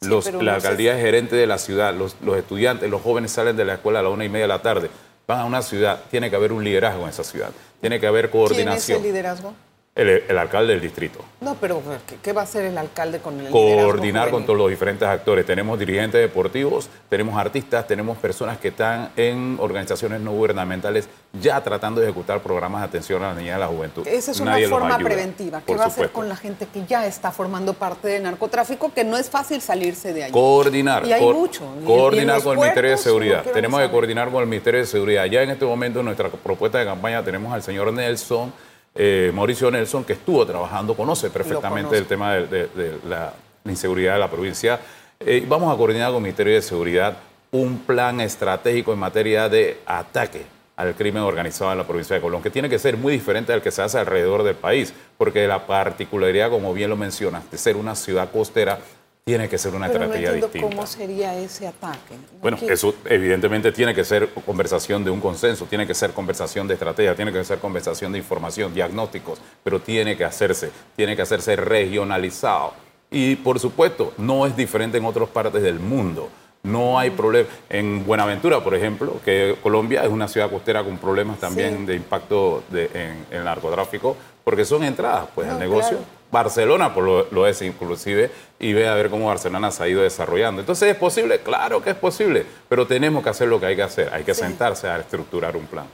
la 0.00 0.56
alcaldía 0.56 0.96
es 0.96 1.00
gerente 1.00 1.36
de 1.36 1.46
la 1.46 1.58
ciudad, 1.58 1.94
los, 1.94 2.16
estudiantes, 2.36 2.90
los 2.90 3.00
jóvenes 3.00 3.30
salen 3.30 3.56
de 3.56 3.64
la 3.64 3.74
escuela 3.74 4.00
a 4.00 4.02
la 4.02 4.08
una 4.08 4.24
y 4.24 4.28
media 4.28 4.46
de 4.46 4.48
la 4.48 4.60
tarde, 4.60 4.90
van 5.24 5.38
a 5.38 5.44
una 5.44 5.62
ciudad, 5.62 6.02
tiene 6.10 6.30
que 6.30 6.34
haber 6.34 6.52
un 6.52 6.64
liderazgo 6.64 7.04
en 7.04 7.10
esa 7.10 7.22
ciudad, 7.22 7.52
tiene 7.80 8.00
que 8.00 8.08
haber 8.08 8.28
coordinación. 8.28 8.74
¿Quién 8.74 8.80
es 8.80 8.90
el 8.90 9.02
liderazgo? 9.04 9.54
El, 9.94 10.08
el 10.08 10.38
alcalde 10.38 10.72
del 10.72 10.80
distrito. 10.80 11.22
No, 11.42 11.54
pero 11.60 11.82
¿qué, 12.22 12.32
va 12.32 12.40
a 12.40 12.44
hacer 12.44 12.64
el 12.64 12.78
alcalde 12.78 13.18
con 13.18 13.38
el 13.38 13.50
Coordinar 13.50 14.30
con 14.30 14.46
todos 14.46 14.58
los 14.58 14.70
diferentes 14.70 15.06
actores. 15.06 15.44
Tenemos 15.44 15.78
dirigentes 15.78 16.18
deportivos, 16.18 16.88
tenemos 17.10 17.36
artistas, 17.36 17.86
tenemos 17.86 18.16
personas 18.16 18.56
que 18.56 18.68
están 18.68 19.10
en 19.16 19.58
organizaciones 19.60 20.22
no 20.22 20.32
gubernamentales 20.32 21.10
ya 21.38 21.62
tratando 21.62 22.00
de 22.00 22.06
ejecutar 22.06 22.40
programas 22.40 22.80
de 22.80 22.86
atención 22.86 23.22
a 23.22 23.28
la 23.28 23.34
niñez 23.34 23.48
y 23.48 23.50
a 23.50 23.58
la 23.58 23.66
juventud. 23.66 24.06
Esa 24.06 24.30
es 24.30 24.40
una 24.40 24.52
Nadie 24.52 24.68
forma 24.68 24.94
ayuda, 24.94 25.08
preventiva. 25.10 25.62
¿Qué 25.66 25.74
va 25.74 25.84
a 25.84 25.88
hacer 25.88 26.10
con 26.10 26.26
la 26.26 26.36
gente 26.36 26.66
que 26.72 26.86
ya 26.86 27.06
está 27.06 27.30
formando 27.30 27.74
parte 27.74 28.08
del 28.08 28.22
narcotráfico? 28.22 28.94
Que 28.94 29.04
no 29.04 29.18
es 29.18 29.28
fácil 29.28 29.60
salirse 29.60 30.14
de 30.14 30.24
allí. 30.24 30.32
Coordinar. 30.32 31.06
Y 31.06 31.12
hay 31.12 31.22
mucho. 31.22 31.64
Coordinar 31.84 32.42
con 32.42 32.52
el 32.52 32.60
Ministerio 32.60 32.92
de 32.92 32.96
Seguridad. 32.96 33.42
¿qué 33.42 33.48
van 33.48 33.50
a 33.50 33.54
Tenemos 33.54 33.80
que 33.82 33.90
coordinar 33.90 34.30
con 34.30 34.42
el 34.42 34.48
Ministerio 34.48 34.80
de 34.80 34.86
Seguridad. 34.86 35.26
Ya 35.26 35.42
en 35.42 35.50
este 35.50 35.66
momento 35.66 35.98
en 35.98 36.06
nuestra 36.06 36.30
propuesta 36.30 36.78
de 36.78 36.86
campaña 36.86 37.22
tenemos 37.22 37.52
al 37.52 37.62
señor 37.62 37.92
Nelson, 37.92 38.54
eh, 38.94 39.30
Mauricio 39.34 39.70
Nelson, 39.70 40.04
que 40.04 40.12
estuvo 40.14 40.44
trabajando, 40.46 40.94
conoce 40.94 41.30
perfectamente 41.30 41.96
el 41.98 42.06
tema 42.06 42.34
de, 42.34 42.46
de- 42.46 42.66
de 42.68 42.98
la 43.08 43.32
inseguridad 43.64 44.14
de 44.14 44.18
la 44.20 44.30
provincia. 44.30 44.80
Eh, 45.20 45.44
vamos 45.48 45.72
a 45.72 45.76
coordinar 45.76 46.08
con 46.08 46.16
el 46.16 46.22
Ministerio 46.22 46.54
de 46.54 46.62
Seguridad 46.62 47.16
un 47.52 47.78
plan 47.78 48.20
estratégico 48.20 48.92
en 48.92 48.98
materia 48.98 49.48
de 49.48 49.78
ataque 49.86 50.44
al 50.76 50.94
crimen 50.94 51.22
organizado 51.22 51.70
en 51.72 51.78
la 51.78 51.86
provincia 51.86 52.16
de 52.16 52.22
Colón, 52.22 52.42
que 52.42 52.50
tiene 52.50 52.68
que 52.68 52.78
ser 52.78 52.96
muy 52.96 53.12
diferente 53.12 53.52
al 53.52 53.60
que 53.62 53.70
se 53.70 53.82
hace 53.82 53.98
alrededor 53.98 54.42
del 54.42 54.54
país, 54.56 54.92
porque 55.18 55.46
la 55.46 55.66
particularidad, 55.66 56.50
como 56.50 56.72
bien 56.72 56.88
lo 56.90 56.96
mencionas, 56.96 57.48
de 57.50 57.58
ser 57.58 57.76
una 57.76 57.94
ciudad 57.94 58.30
costera, 58.32 58.78
tiene 59.24 59.48
que 59.48 59.56
ser 59.56 59.72
una 59.74 59.86
Pero 59.86 60.00
no 60.00 60.04
estrategia 60.06 60.28
entiendo 60.30 60.46
distinta. 60.48 60.74
cómo 60.76 60.86
sería 60.86 61.38
ese 61.38 61.68
ataque. 61.68 62.16
Bueno, 62.40 62.58
eso 62.60 62.92
evidentemente 63.04 63.70
tiene 63.70 63.94
que 63.94 64.04
ser 64.04 64.28
conversación 64.44 65.04
de 65.04 65.10
un 65.12 65.20
consenso, 65.20 65.66
tiene 65.66 65.86
que 65.86 65.94
ser 65.94 66.10
conversación 66.10 66.66
de 66.66 66.74
estrategia, 66.74 67.14
tiene 67.14 67.32
que 67.32 67.44
ser 67.44 67.58
conversación 67.58 68.10
de 68.10 68.18
información, 68.18 68.74
diagnósticos, 68.74 69.38
pero 69.62 69.80
tiene 69.80 70.16
que 70.16 70.24
hacerse, 70.24 70.70
tiene 70.96 71.14
que 71.14 71.22
hacerse 71.22 71.54
regionalizado. 71.54 72.72
Y 73.12 73.36
por 73.36 73.60
supuesto, 73.60 74.12
no 74.18 74.44
es 74.44 74.56
diferente 74.56 74.98
en 74.98 75.04
otras 75.04 75.28
partes 75.28 75.62
del 75.62 75.78
mundo. 75.78 76.28
No 76.64 76.98
hay 76.98 77.10
problema. 77.10 77.48
En 77.68 78.04
Buenaventura, 78.04 78.62
por 78.64 78.74
ejemplo, 78.74 79.20
que 79.24 79.56
Colombia 79.62 80.02
es 80.02 80.10
una 80.10 80.26
ciudad 80.26 80.50
costera 80.50 80.82
con 80.82 80.98
problemas 80.98 81.38
también 81.38 81.78
Sí. 81.78 81.84
de 81.86 81.94
impacto 81.94 82.64
de- 82.70 82.86
en, 82.86 83.26
en 83.30 83.38
el 83.38 83.44
narcotráfico, 83.44 84.16
porque 84.42 84.64
son 84.64 84.82
entradas 84.82 85.26
pues, 85.34 85.46
No, 85.46 85.52
al 85.54 85.58
negocio. 85.60 85.98
claro. 85.98 86.21
Barcelona 86.32 86.92
por 86.94 87.04
lo, 87.04 87.30
lo 87.30 87.46
es 87.46 87.60
inclusive 87.62 88.30
y 88.58 88.72
ve 88.72 88.88
a 88.88 88.94
ver 88.94 89.10
cómo 89.10 89.26
Barcelona 89.26 89.70
se 89.70 89.84
ha 89.84 89.88
ido 89.88 90.02
desarrollando. 90.02 90.62
Entonces 90.62 90.88
es 90.90 90.96
posible, 90.96 91.40
claro 91.40 91.82
que 91.82 91.90
es 91.90 91.96
posible, 91.96 92.44
pero 92.68 92.86
tenemos 92.86 93.22
que 93.22 93.28
hacer 93.30 93.46
lo 93.48 93.60
que 93.60 93.66
hay 93.66 93.76
que 93.76 93.82
hacer, 93.82 94.08
hay 94.12 94.24
que 94.24 94.34
Sí. 94.34 94.40
sentarse 94.40 94.88
a 94.88 94.98
estructurar 94.98 95.54
un 95.56 95.66
plan. 95.66 95.86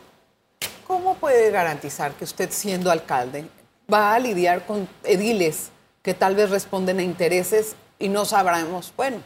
¿Cómo 0.87 1.16
puede 1.16 1.50
garantizar 1.50 2.12
que 2.12 2.25
usted, 2.25 2.50
siendo 2.50 2.90
alcalde, 2.90 3.45
va 3.92 4.14
a 4.14 4.18
lidiar 4.18 4.64
con 4.64 4.88
ediles 5.04 5.71
que 6.02 6.14
tal 6.14 6.35
vez 6.37 6.50
responden 6.50 7.00
a 7.00 7.02
intereses 7.02 7.75
y 7.99 8.09
no 8.09 8.25
sabremos, 8.25 8.92
bueno, 8.97 9.18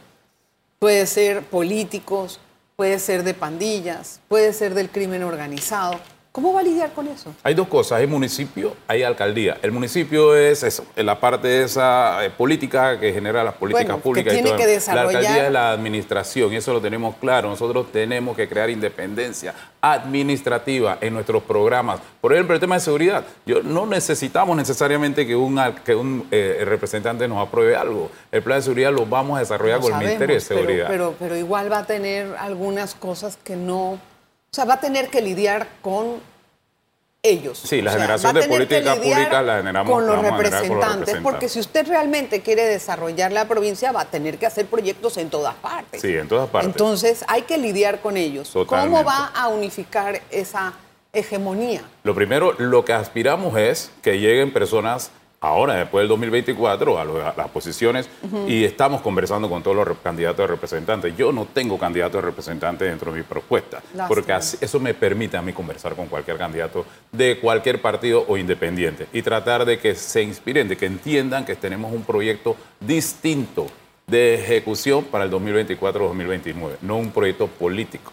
puede 0.79 1.05
ser 1.05 1.43
políticos, 1.43 2.39
puede 2.75 2.97
ser 2.97 3.23
de 3.23 3.33
pandillas, 3.35 4.19
puede 4.27 4.51
ser 4.51 4.73
del 4.73 4.89
crimen 4.89 5.23
organizado? 5.23 5.99
¿Cómo 6.33 6.51
va 6.51 6.61
a 6.61 6.63
lidiar 6.63 6.91
con 6.93 7.07
eso? 7.07 7.31
Hay 7.43 7.53
dos 7.53 7.67
cosas, 7.67 7.99
hay 7.99 8.07
municipio, 8.07 8.75
hay 8.87 9.03
alcaldía. 9.03 9.59
El 9.61 9.71
municipio 9.71 10.35
es 10.35 10.63
eso, 10.63 10.83
la 10.95 11.19
parte 11.19 11.47
de 11.47 11.61
esa 11.63 12.25
eh, 12.25 12.31
política 12.31 12.99
que 12.99 13.13
genera 13.13 13.43
las 13.43 13.53
políticas 13.53 13.85
Bueno, 13.85 13.97
que 13.97 14.01
públicas. 14.03 14.33
y 14.33 14.37
tiene 14.37 14.49
todo. 14.49 14.57
que 14.57 14.65
desarrollar- 14.65 14.95
La 14.95 15.19
alcaldía 15.19 15.45
es 15.45 15.51
la 15.53 15.71
administración 15.71 16.51
y 16.51 16.55
eso 16.55 16.73
lo 16.73 16.81
tenemos 16.81 17.17
claro. 17.17 17.49
Nosotros 17.49 17.91
tenemos 17.91 18.35
que 18.35 18.49
crear 18.49 18.71
independencia 18.71 19.53
administrativa 19.79 20.97
en 21.01 21.13
nuestros 21.13 21.43
programas. 21.43 21.99
Por 22.19 22.33
ejemplo, 22.33 22.55
el 22.55 22.59
tema 22.59 22.75
de 22.75 22.81
seguridad. 22.81 23.23
Yo, 23.45 23.61
no 23.61 23.85
necesitamos 23.85 24.57
necesariamente 24.57 25.27
que 25.27 25.35
un, 25.35 25.59
que 25.85 25.93
un 25.93 26.27
eh, 26.31 26.63
representante 26.65 27.27
nos 27.27 27.47
apruebe 27.47 27.75
algo. 27.75 28.09
El 28.31 28.41
plan 28.41 28.57
de 28.57 28.63
seguridad 28.63 28.91
lo 28.91 29.05
vamos 29.05 29.37
a 29.37 29.41
desarrollar 29.41 29.81
con 29.81 29.93
el 29.93 29.99
Ministerio 29.99 30.33
de 30.33 30.41
sabemos, 30.41 30.47
pero- 30.47 30.59
Seguridad. 30.81 30.87
Pero, 30.89 31.15
pero, 31.19 31.35
igual 31.37 31.71
va 31.71 31.77
a 31.77 31.85
tener 31.85 32.33
algunas 32.39 32.95
cosas 32.95 33.37
que 33.43 33.55
no. 33.55 33.99
O 34.53 34.55
sea, 34.55 34.65
va 34.65 34.75
a 34.75 34.79
tener 34.79 35.09
que 35.09 35.19
lidiar 35.19 35.67
con 35.81 36.21
ellos. 37.23 37.57
Sí, 37.57 37.81
la 37.81 37.89
O 37.89 37.93
sea, 37.93 38.01
generación 38.03 38.35
de 38.35 38.43
política 38.43 38.93
pública 38.95 39.41
la 39.41 39.57
generamos- 39.57 39.91
con 39.91 40.05
los 40.05 40.21
la 40.21 40.29
con 40.29 40.39
representantes. 40.43 41.15
Porque 41.23 41.49
si 41.49 41.59
usted 41.59 41.87
realmente 41.87 42.41
quiere 42.41 42.63
desarrollar 42.65 43.31
la 43.31 43.47
provincia, 43.47 43.91
va 43.91 44.01
a 44.01 44.05
tener 44.05 44.37
que 44.37 44.45
hacer 44.45 44.67
proyectos 44.67 45.17
en 45.17 45.31
todas 45.31 45.55
partes. 45.55 46.01
Sí, 46.01 46.15
en 46.15 46.27
todas 46.27 46.51
partes. 46.51 46.69
Entonces, 46.69 47.25
hay 47.27 47.41
que 47.43 47.57
lidiar 47.57 47.99
con 47.99 48.15
ellos. 48.15 48.51
Totalmente. 48.51 48.95
¿Cómo 48.95 49.03
va 49.03 49.31
a 49.33 49.47
unificar 49.47 50.21
esa 50.29 50.73
hegemonía? 51.11 51.81
Lo 52.03 52.13
primero, 52.13 52.53
lo 52.59 52.85
que 52.85 52.93
aspiramos 52.93 53.57
es 53.57 53.89
que 54.03 54.19
lleguen 54.19 54.53
personas 54.53 55.09
ahora, 55.43 55.75
después 55.75 56.01
del 56.03 56.07
2024, 56.07 56.97
a, 56.99 57.03
lo- 57.05 57.21
a 57.27 57.33
las 57.35 57.49
posiciones 57.49 58.09
y 58.47 58.63
estamos 58.63 59.01
conversando 59.01 59.49
con 59.49 59.61
todos 59.61 59.85
los 59.87 59.97
candidatos 59.99 60.43
a 60.45 60.47
representantes. 60.47 61.15
Yo 61.17 61.31
no 61.31 61.45
tengo 61.53 61.77
candidato 61.77 62.17
a 62.17 62.21
representante 62.21 62.85
dentro 62.85 63.11
de 63.11 63.17
mi 63.19 63.23
propuesta, 63.23 63.77
Lástima. 63.93 64.07
porque 64.07 64.31
así- 64.33 64.57
eso 64.61 64.79
me 64.79 64.93
permite 64.93 65.35
a 65.37 65.41
mí 65.41 65.51
conversar 65.53 65.95
con 65.95 66.07
cualquier 66.07 66.37
candidato 66.37 66.85
de 67.11 67.39
cualquier 67.39 67.81
partido 67.81 68.23
o 68.27 68.37
independiente 68.37 69.07
y 69.11 69.21
tratar 69.21 69.65
de 69.65 69.77
que 69.79 69.95
se 69.95 70.21
inspiren, 70.23 70.67
de 70.69 70.77
que 70.77 70.85
entiendan 70.85 71.43
que 71.45 71.55
tenemos 71.55 71.91
un 71.91 72.03
proyecto 72.03 72.55
distinto 72.79 73.67
de 74.07 74.35
ejecución 74.35 75.03
para 75.05 75.25
el 75.25 75.31
2024-2029, 75.31 76.77
no 76.81 76.97
un 76.97 77.11
proyecto 77.11 77.47
político 77.47 78.11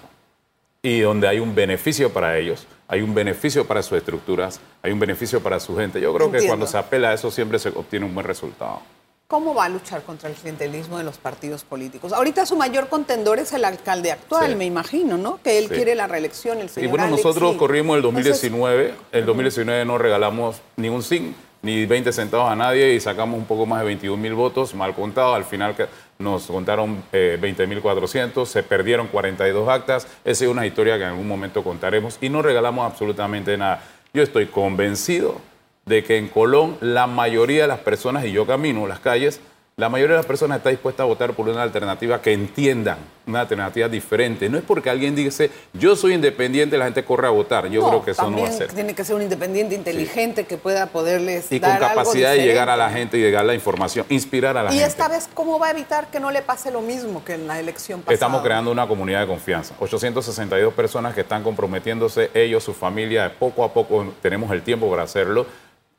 y 0.83 1.01
donde 1.01 1.29
hay 1.29 1.39
un 1.41 1.55
beneficio 1.55 2.11
para 2.13 2.39
ellos, 2.39 2.67
hay 2.89 3.03
un 3.03 3.15
beneficio 3.15 3.67
para 3.67 3.83
sus 3.83 3.99
estructuras, 3.99 4.61
hay 4.83 4.93
un 4.93 4.99
beneficio 5.01 5.41
para 5.43 5.61
su 5.61 5.77
gente. 5.77 6.01
Yo 6.01 6.13
creo 6.15 6.31
que 6.33 6.47
cuando 6.47 6.67
se 6.67 6.79
apela 6.79 7.11
a 7.11 7.15
eso 7.15 7.31
siempre 7.31 7.59
se 7.59 7.69
obtiene 7.69 8.07
un 8.07 8.15
buen 8.15 8.27
resultado. 8.27 8.81
¿Cómo 9.29 9.55
va 9.55 9.67
a 9.67 9.69
luchar 9.69 10.03
contra 10.03 10.29
el 10.29 10.35
clientelismo 10.35 10.99
de 10.99 11.05
los 11.05 11.17
partidos 11.19 11.63
políticos? 11.63 12.13
Ahorita 12.13 12.47
su 12.47 12.57
mayor 12.57 12.89
contendor 12.89 13.39
es 13.39 13.53
el 13.53 13.65
alcalde 13.65 14.11
actual, 14.11 14.51
Sí. 14.51 14.57
me 14.57 14.65
imagino, 14.65 15.19
¿no? 15.19 15.39
Que 15.41 15.59
él 15.59 15.69
Sí. 15.69 15.75
quiere 15.75 15.95
la 15.95 16.09
reelección, 16.09 16.59
el 16.59 16.67
Y 16.67 16.69
señor 16.69 16.91
bueno, 16.91 17.05
Alex, 17.05 17.25
nosotros 17.25 17.55
corrimos 17.57 17.97
el 17.97 18.05
Entonces, 18.05 18.25
2019, 18.43 18.95
el 19.13 19.27
2019 19.27 19.85
no 19.85 19.99
regalamos 19.99 20.61
ni 20.77 20.89
un 20.89 21.05
SIN, 21.05 21.37
ni 21.63 21.87
20 21.87 22.13
centavos 22.13 22.51
a 22.51 22.57
nadie 22.57 22.95
y 22.95 23.01
sacamos 23.01 23.39
un 23.39 23.45
poco 23.45 23.67
más 23.67 23.81
de 23.81 23.87
21 23.87 24.17
mil 24.17 24.35
votos, 24.35 24.75
mal 24.75 24.95
contado, 24.95 25.35
al 25.35 25.45
final 25.45 25.75
nos 26.19 26.47
contaron 26.47 27.03
eh, 27.13 27.39
20 27.41 27.67
mil 27.67 27.81
400, 27.81 28.49
se 28.49 28.63
perdieron 28.63 29.09
42 29.09 29.69
actas, 29.69 30.07
esa 30.25 30.45
es 30.45 30.51
una 30.51 30.67
historia 30.67 30.97
que 30.97 31.05
en 31.05 31.11
algún 31.11 31.29
momento 31.29 31.63
contaremos 31.63 32.19
y 32.21 32.29
no 32.29 32.43
regalamos 32.43 32.91
absolutamente 32.91 33.57
nada. 33.57 33.83
Yo 34.13 34.23
estoy 34.23 34.47
convencido 34.47 35.41
de 35.87 36.05
que 36.05 36.17
en 36.17 36.29
Colón 36.29 36.77
la 36.81 37.07
mayoría 37.07 37.63
de 37.63 37.69
las 37.69 37.81
personas, 37.81 38.25
y 38.25 38.33
yo 38.33 38.47
camino 38.47 38.87
las 38.87 39.01
calles, 39.01 39.41
la 39.81 39.89
mayoría 39.89 40.17
de 40.17 40.19
las 40.19 40.27
personas 40.27 40.59
está 40.59 40.69
dispuesta 40.69 41.05
a 41.05 41.07
votar 41.07 41.33
por 41.33 41.49
una 41.49 41.63
alternativa 41.63 42.21
que 42.21 42.35
entiendan, 42.35 42.99
una 43.27 43.41
alternativa 43.41 43.89
diferente. 43.89 44.51
No 44.51 44.59
es 44.59 44.65
porque 44.65 44.91
alguien 44.91 45.17
dice, 45.17 45.51
yo 45.73 45.97
soy 45.97 46.13
independiente, 46.13 46.77
la 46.77 46.85
gente 46.85 47.03
corre 47.03 47.27
a 47.27 47.31
votar. 47.31 47.67
Yo 47.69 47.81
no, 47.81 47.89
creo 47.89 48.05
que 48.05 48.11
eso 48.11 48.31
no 48.31 48.43
va 48.43 48.49
a 48.49 48.53
ser. 48.53 48.71
Tiene 48.71 48.95
que 48.95 49.05
ser 49.05 49.17
un 49.17 49.23
independiente 49.23 49.75
inteligente 49.75 50.45
que 50.45 50.59
pueda 50.59 50.89
poderles 50.89 51.51
Y 51.51 51.61
con 51.61 51.71
dar 51.71 51.83
algo 51.83 51.97
capacidad 51.97 52.33
de 52.33 52.43
llegar 52.43 52.69
a 52.69 52.77
la 52.77 52.91
gente 52.91 53.17
y 53.17 53.23
llegar 53.23 53.47
la 53.47 53.55
información, 53.55 54.05
inspirar 54.11 54.55
a 54.59 54.65
la 54.65 54.71
Y 54.71 54.75
gente. 54.75 54.87
esta 54.87 55.09
vez, 55.09 55.31
¿cómo 55.33 55.59
va 55.59 55.69
a 55.69 55.71
evitar 55.71 56.09
que 56.09 56.21
no 56.21 56.31
le 56.31 56.43
pase 56.43 56.71
lo 56.71 56.83
mismo 56.83 57.25
que 57.25 57.33
en 57.33 57.47
la 57.47 57.59
elección 57.59 58.01
pasada? 58.01 58.13
Estamos 58.13 58.43
creando 58.43 58.71
una 58.71 58.87
comunidad 58.87 59.23
de 59.23 59.29
confianza. 59.29 59.75
862 59.81 60.75
personas 60.75 61.15
que 61.15 61.23
están 61.23 61.43
comprometiéndose, 61.43 62.31
ellos, 62.35 62.63
su 62.63 62.75
familia, 62.75 63.33
poco 63.39 63.65
a 63.65 63.73
poco 63.73 64.13
tenemos 64.21 64.53
el 64.53 64.61
tiempo 64.61 64.91
para 64.91 65.05
hacerlo, 65.05 65.47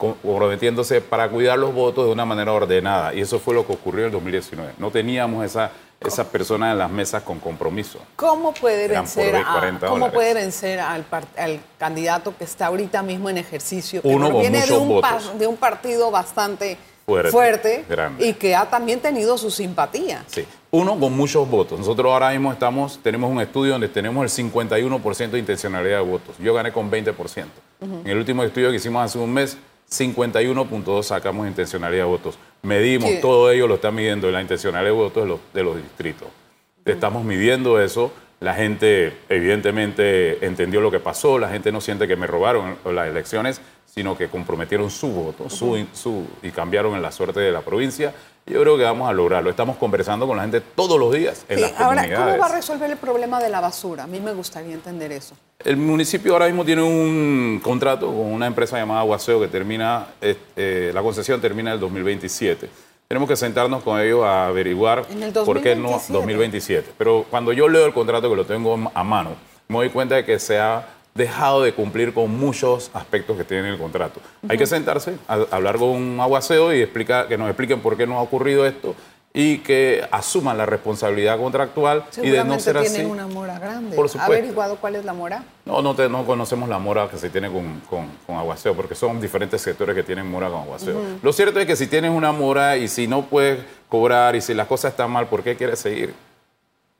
comprometiéndose 0.01 1.01
para 1.01 1.29
cuidar 1.29 1.57
los 1.59 1.73
votos 1.73 2.05
de 2.05 2.11
una 2.11 2.25
manera 2.25 2.51
ordenada. 2.53 3.13
Y 3.13 3.21
eso 3.21 3.39
fue 3.39 3.53
lo 3.53 3.65
que 3.65 3.73
ocurrió 3.73 4.01
en 4.01 4.05
el 4.07 4.11
2019. 4.11 4.73
No 4.77 4.89
teníamos 4.91 5.45
esa, 5.45 5.71
esas 5.99 6.27
personas 6.27 6.71
en 6.73 6.79
las 6.79 6.89
mesas 6.91 7.23
con 7.23 7.39
compromiso. 7.39 7.99
¿Cómo 8.15 8.53
puede 8.53 8.85
Eran 8.85 9.03
vencer, 9.03 9.35
a, 9.35 9.53
40 9.53 9.87
¿cómo 9.87 10.11
puede 10.11 10.33
vencer 10.33 10.79
al, 10.79 11.03
par- 11.03 11.27
al 11.37 11.59
candidato 11.77 12.33
que 12.37 12.43
está 12.43 12.67
ahorita 12.67 13.01
mismo 13.03 13.29
en 13.29 13.37
ejercicio? 13.37 14.01
Que 14.01 14.07
Uno 14.07 14.29
proviene 14.29 14.65
de 14.65 14.73
un, 14.77 15.01
pa- 15.01 15.13
votos. 15.13 15.39
de 15.39 15.47
un 15.47 15.57
partido 15.57 16.09
bastante 16.11 16.77
Fuerte, 17.05 17.31
fuerte, 17.31 17.85
grande. 17.89 18.25
y 18.27 18.33
que 18.33 18.55
ha 18.55 18.69
también 18.69 18.99
tenido 19.01 19.37
su 19.37 19.49
simpatía. 19.51 20.23
Sí. 20.27 20.45
Uno 20.69 20.97
con 20.97 21.17
muchos 21.17 21.49
votos. 21.49 21.77
Nosotros 21.79 22.09
ahora 22.13 22.29
mismo 22.29 22.51
estamos, 22.53 22.99
tenemos 23.03 23.29
un 23.29 23.41
estudio 23.41 23.73
donde 23.73 23.89
tenemos 23.89 24.23
el 24.39 24.51
51% 24.51 25.29
de 25.31 25.39
intencionalidad 25.39 25.97
de 25.97 26.03
votos. 26.05 26.35
Yo 26.39 26.53
gané 26.53 26.71
con 26.71 26.89
20%. 26.89 27.13
En 27.81 28.07
el 28.07 28.17
último 28.17 28.43
estudio 28.43 28.69
que 28.69 28.77
hicimos 28.77 29.03
hace 29.03 29.17
un 29.17 29.33
mes, 29.33 29.57
51.2 29.91 31.03
sacamos 31.03 31.47
intencionalidad 31.47 32.03
de 32.05 32.09
votos. 32.09 32.39
Medimos, 32.63 33.09
Sí. 33.09 33.19
todo 33.21 33.51
ello 33.51 33.67
lo 33.67 33.75
está 33.75 33.91
midiendo 33.91 34.31
la 34.31 34.41
intencionalidad 34.41 34.91
de 34.91 34.97
votos 34.97 35.23
de 35.23 35.29
los, 35.29 35.39
de 35.53 35.63
los 35.63 35.75
distritos. 35.75 36.27
Estamos 36.85 37.23
midiendo 37.23 37.79
eso. 37.81 38.11
La 38.39 38.55
gente 38.55 39.13
evidentemente 39.29 40.43
entendió 40.45 40.81
lo 40.81 40.89
que 40.89 40.99
pasó, 40.99 41.37
la 41.37 41.49
gente 41.49 41.71
no 41.71 41.79
siente 41.81 42.07
que 42.07 42.15
me 42.15 42.25
robaron 42.25 42.77
las 42.85 43.07
elecciones, 43.07 43.61
sino 43.93 44.17
que 44.17 44.29
comprometieron 44.29 44.89
su 44.89 45.07
voto 45.07 45.49
su, 45.49 45.85
su, 45.93 46.25
y 46.41 46.51
cambiaron 46.51 46.95
en 46.95 47.01
la 47.01 47.11
suerte 47.11 47.41
de 47.41 47.51
la 47.51 47.61
provincia. 47.61 48.13
Yo 48.45 48.61
creo 48.61 48.77
que 48.77 48.83
vamos 48.83 49.07
a 49.09 49.13
lograrlo. 49.13 49.49
Estamos 49.49 49.75
conversando 49.77 50.25
con 50.25 50.35
la 50.37 50.43
gente 50.43 50.61
todos 50.61 50.97
los 50.99 51.13
días 51.13 51.45
en 51.49 51.57
Sí, 51.57 51.61
las 51.61 51.71
ahora, 51.73 52.01
comunidades. 52.01 52.25
¿cómo 52.35 52.37
va 52.39 52.45
a 52.45 52.55
resolver 52.55 52.89
el 52.89 52.97
problema 52.97 53.39
de 53.41 53.49
la 53.49 53.59
basura? 53.59 54.03
A 54.05 54.07
mí 54.07 54.19
me 54.19 54.33
gustaría 54.33 54.73
entender 54.73 55.11
eso. 55.11 55.35
El 55.63 55.77
municipio 55.77 56.33
ahora 56.33 56.47
mismo 56.47 56.65
tiene 56.65 56.81
un 56.81 57.59
contrato 57.61 58.07
con 58.07 58.25
una 58.31 58.47
empresa 58.47 58.77
llamada 58.77 59.01
Aguaseo 59.01 59.39
que 59.41 59.47
termina, 59.47 60.07
eh, 60.21 60.35
eh, 60.55 60.91
la 60.93 61.01
concesión 61.03 61.39
termina 61.41 61.69
en 61.71 61.73
el 61.75 61.79
2027. 61.81 62.69
Tenemos 63.07 63.27
que 63.29 63.35
sentarnos 63.35 63.83
con 63.83 63.99
ellos 63.99 64.23
a 64.23 64.47
averiguar 64.47 65.05
En 65.11 65.21
el 65.21 65.33
por 65.33 65.61
qué 65.61 65.75
no 65.75 65.89
2027. 65.89 66.13
2027. 66.13 66.91
Pero 66.97 67.25
cuando 67.29 67.51
yo 67.51 67.67
leo 67.67 67.85
el 67.85 67.93
contrato 67.93 68.29
que 68.29 68.35
lo 68.37 68.45
tengo 68.45 68.89
a 68.93 69.03
mano, 69.03 69.31
me 69.67 69.77
doy 69.77 69.89
cuenta 69.89 70.15
de 70.15 70.25
que 70.25 70.39
se 70.39 70.57
ha 70.59 70.87
dejado 71.13 71.61
de 71.61 71.73
cumplir 71.73 72.13
con 72.13 72.31
muchos 72.37 72.89
aspectos 72.93 73.37
que 73.37 73.43
tiene 73.43 73.69
el 73.69 73.77
contrato. 73.77 74.21
Hay 74.47 74.57
que 74.57 74.65
sentarse, 74.65 75.15
a, 75.27 75.35
a 75.35 75.55
hablar 75.55 75.77
con 75.77 76.19
Aguaseo 76.19 76.73
y 76.73 76.81
explicar, 76.81 77.27
que 77.27 77.37
nos 77.37 77.47
expliquen 77.49 77.81
por 77.81 77.97
qué 77.97 78.07
no 78.07 78.17
ha 78.17 78.21
ocurrido 78.21 78.65
esto 78.65 78.95
y 79.33 79.59
que 79.59 80.05
asuman 80.11 80.57
la 80.57 80.65
responsabilidad 80.65 81.37
contractual 81.37 82.03
y 82.21 82.29
de 82.29 82.43
no 82.43 82.59
ser 82.59 82.77
así. 82.77 82.89
tienen 82.95 83.09
una 83.11 83.27
mora 83.27 83.57
grande. 83.59 83.95
Por 83.95 84.05
¿Ha 84.07 84.09
supuesto. 84.09 84.33
averiguado 84.33 84.75
cuál 84.75 84.95
es 84.97 85.05
la 85.05 85.13
mora? 85.13 85.43
No, 85.65 85.81
no, 85.81 85.95
te- 85.95 86.09
no 86.09 86.25
conocemos 86.25 86.67
la 86.67 86.79
mora 86.79 87.07
que 87.09 87.17
se 87.17 87.29
tiene 87.29 87.49
con, 87.49 87.81
con, 87.89 88.07
con 88.27 88.35
aguaceo, 88.35 88.73
porque 88.75 88.93
son 88.93 89.21
diferentes 89.21 89.61
sectores 89.61 89.95
que 89.95 90.03
tienen 90.03 90.29
mora 90.29 90.49
con 90.49 90.61
aguaceo. 90.61 90.97
Lo 91.23 91.31
cierto 91.31 91.59
es 91.61 91.65
que 91.65 91.77
si 91.77 91.87
tienes 91.87 92.11
una 92.11 92.33
mora 92.33 92.75
y 92.75 92.89
si 92.89 93.07
no 93.07 93.21
puedes 93.23 93.59
cobrar 93.87 94.35
y 94.35 94.41
si 94.41 94.53
las 94.53 94.67
cosas 94.67 94.91
están 94.91 95.09
mal, 95.11 95.27
¿por 95.27 95.43
qué 95.43 95.55
quieres 95.55 95.79
seguir? 95.79 96.13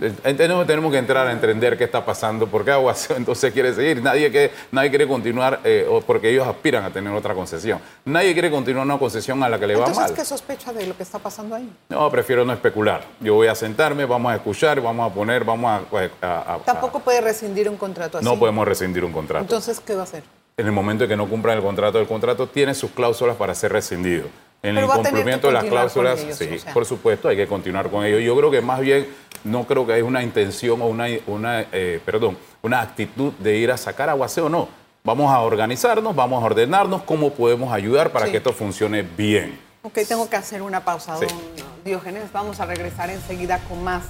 Entendemos, 0.01 0.65
tenemos 0.65 0.91
que 0.91 0.97
entrar 0.97 1.27
a 1.27 1.31
entender 1.31 1.77
qué 1.77 1.83
está 1.83 2.03
pasando, 2.03 2.47
por 2.47 2.65
qué 2.65 2.71
aguaceo 2.71 3.15
entonces 3.17 3.53
quiere 3.53 3.73
seguir. 3.73 4.01
Nadie, 4.01 4.31
que, 4.31 4.51
nadie 4.71 4.89
quiere 4.89 5.07
continuar, 5.07 5.59
eh, 5.63 5.87
porque 6.07 6.29
ellos 6.31 6.47
aspiran 6.47 6.83
a 6.83 6.89
tener 6.91 7.13
otra 7.13 7.33
concesión. 7.35 7.79
Nadie 8.05 8.33
quiere 8.33 8.49
continuar 8.49 8.85
una 8.85 8.97
concesión 8.97 9.41
a 9.43 9.49
la 9.49 9.59
que 9.59 9.67
le 9.67 9.75
va 9.75 9.81
Entonces, 9.81 10.03
mal. 10.07 10.13
¿qué 10.15 10.25
sospecha 10.25 10.73
de 10.73 10.87
lo 10.87 10.97
que 10.97 11.03
está 11.03 11.19
pasando 11.19 11.55
ahí? 11.55 11.71
No, 11.89 12.09
prefiero 12.09 12.43
no 12.43 12.53
especular. 12.53 13.03
Yo 13.19 13.35
voy 13.35 13.47
a 13.47 13.53
sentarme, 13.55 14.05
vamos 14.05 14.31
a 14.31 14.35
escuchar, 14.35 14.81
vamos 14.81 15.11
a 15.11 15.13
poner, 15.13 15.43
vamos 15.43 15.69
a... 15.69 16.25
a- 16.25 16.55
a- 16.55 16.57
Tampoco 16.59 16.99
puede 16.99 17.21
rescindir 17.21 17.69
un 17.69 17.77
contrato 17.77 18.17
así. 18.17 18.25
no 18.25 18.39
podemos 18.39 18.67
rescindir 18.67 19.05
un 19.05 19.11
contrato. 19.11 19.43
Entonces, 19.43 19.79
¿qué 19.79 19.93
va 19.93 20.01
a 20.01 20.03
hacer? 20.05 20.23
en 20.57 20.65
el 20.67 20.73
momento 20.73 21.05
en 21.05 21.09
que 21.09 21.15
no 21.17 21.27
cumplan 21.27 21.57
el 21.57 21.63
contrato, 21.63 21.99
el 21.99 22.05
contrato 22.07 22.45
tiene 22.45 22.75
sus 22.75 22.91
cláusulas 22.91 23.35
para 23.35 23.55
ser 23.55 23.71
rescindido. 23.71 24.25
En 24.63 24.75
Pero 24.75 24.91
el 24.93 24.99
incumplimiento 24.99 25.47
de 25.47 25.53
las 25.53 25.63
cláusulas, 25.63 26.19
ellos, 26.21 26.37
sí, 26.37 26.49
o 26.53 26.59
sea. 26.59 26.73
por 26.73 26.85
supuesto, 26.85 27.27
hay 27.27 27.35
que 27.35 27.47
continuar 27.47 27.89
con 27.89 28.05
ello. 28.05 28.19
Yo 28.19 28.35
creo 28.37 28.51
que 28.51 28.61
más 28.61 28.79
bien, 28.79 29.07
no 29.43 29.65
creo 29.65 29.87
que 29.87 29.97
es 29.97 30.03
una 30.03 30.21
intención 30.21 30.81
o 30.83 30.85
una, 30.85 31.07
una 31.25 31.61
eh, 31.71 31.99
perdón, 32.05 32.37
una 32.61 32.79
actitud 32.81 33.33
de 33.39 33.57
ir 33.57 33.71
a 33.71 33.77
sacar 33.77 34.09
aguaceo, 34.09 34.49
no. 34.49 34.69
Vamos 35.03 35.31
a 35.33 35.39
organizarnos, 35.39 36.15
vamos 36.15 36.43
a 36.43 36.45
ordenarnos 36.45 37.01
cómo 37.03 37.31
podemos 37.33 37.73
ayudar 37.73 38.11
para 38.11 38.25
Sí. 38.27 38.31
que 38.33 38.37
esto 38.37 38.53
funcione 38.53 39.01
bien. 39.01 39.59
Ok, 39.81 39.97
tengo 40.07 40.29
que 40.29 40.35
hacer 40.35 40.61
una 40.61 40.85
pausa, 40.85 41.17
Sí. 41.17 41.25
don 41.25 41.37
Diógenes. 41.83 42.31
Vamos 42.31 42.59
a 42.59 42.65
regresar 42.67 43.09
enseguida 43.09 43.57
con 43.67 43.83
más 43.83 44.03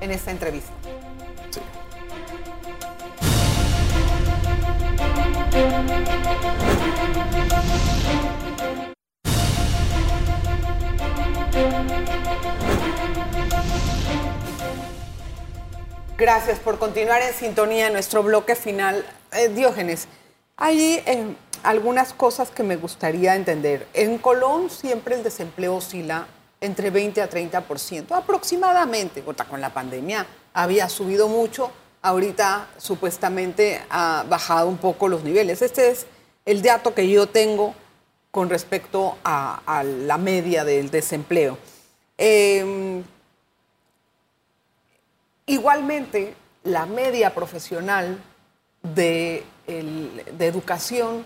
en 0.00 0.10
esta 0.10 0.30
entrevista. 0.30 0.72
Sí. 1.50 1.60
Gracias 16.18 16.58
por 16.58 16.80
continuar 16.80 17.22
en 17.22 17.32
sintonía 17.32 17.86
en 17.86 17.92
nuestro 17.92 18.24
bloque 18.24 18.56
final. 18.56 19.06
Eh, 19.30 19.50
Diógenes, 19.50 20.08
hay 20.56 21.00
eh, 21.06 21.36
algunas 21.62 22.12
cosas 22.12 22.50
que 22.50 22.64
me 22.64 22.74
gustaría 22.74 23.36
entender. 23.36 23.86
En 23.94 24.18
Colón 24.18 24.68
siempre 24.68 25.14
el 25.14 25.22
desempleo 25.22 25.76
oscila 25.76 26.26
entre 26.60 26.90
20 26.90 27.22
a 27.22 27.30
30%, 27.30 28.16
aproximadamente. 28.16 29.22
Con 29.22 29.60
la 29.60 29.72
pandemia 29.72 30.26
había 30.54 30.88
subido 30.88 31.28
mucho, 31.28 31.70
ahorita 32.02 32.68
supuestamente 32.78 33.80
ha 33.88 34.24
bajado 34.28 34.68
un 34.68 34.78
poco 34.78 35.06
los 35.06 35.22
niveles. 35.22 35.62
Este 35.62 35.88
es 35.88 36.06
el 36.44 36.62
dato 36.62 36.94
que 36.94 37.08
yo 37.08 37.28
tengo 37.28 37.76
con 38.32 38.50
respecto 38.50 39.16
a, 39.22 39.84
la 39.84 40.18
media 40.18 40.64
del 40.64 40.90
desempleo. 40.90 41.58
Em, 42.16 43.04
Igualmente, 45.48 46.34
la 46.62 46.86
media 46.86 47.34
profesional 47.34 48.18
de, 48.82 49.44
educación, 50.38 51.24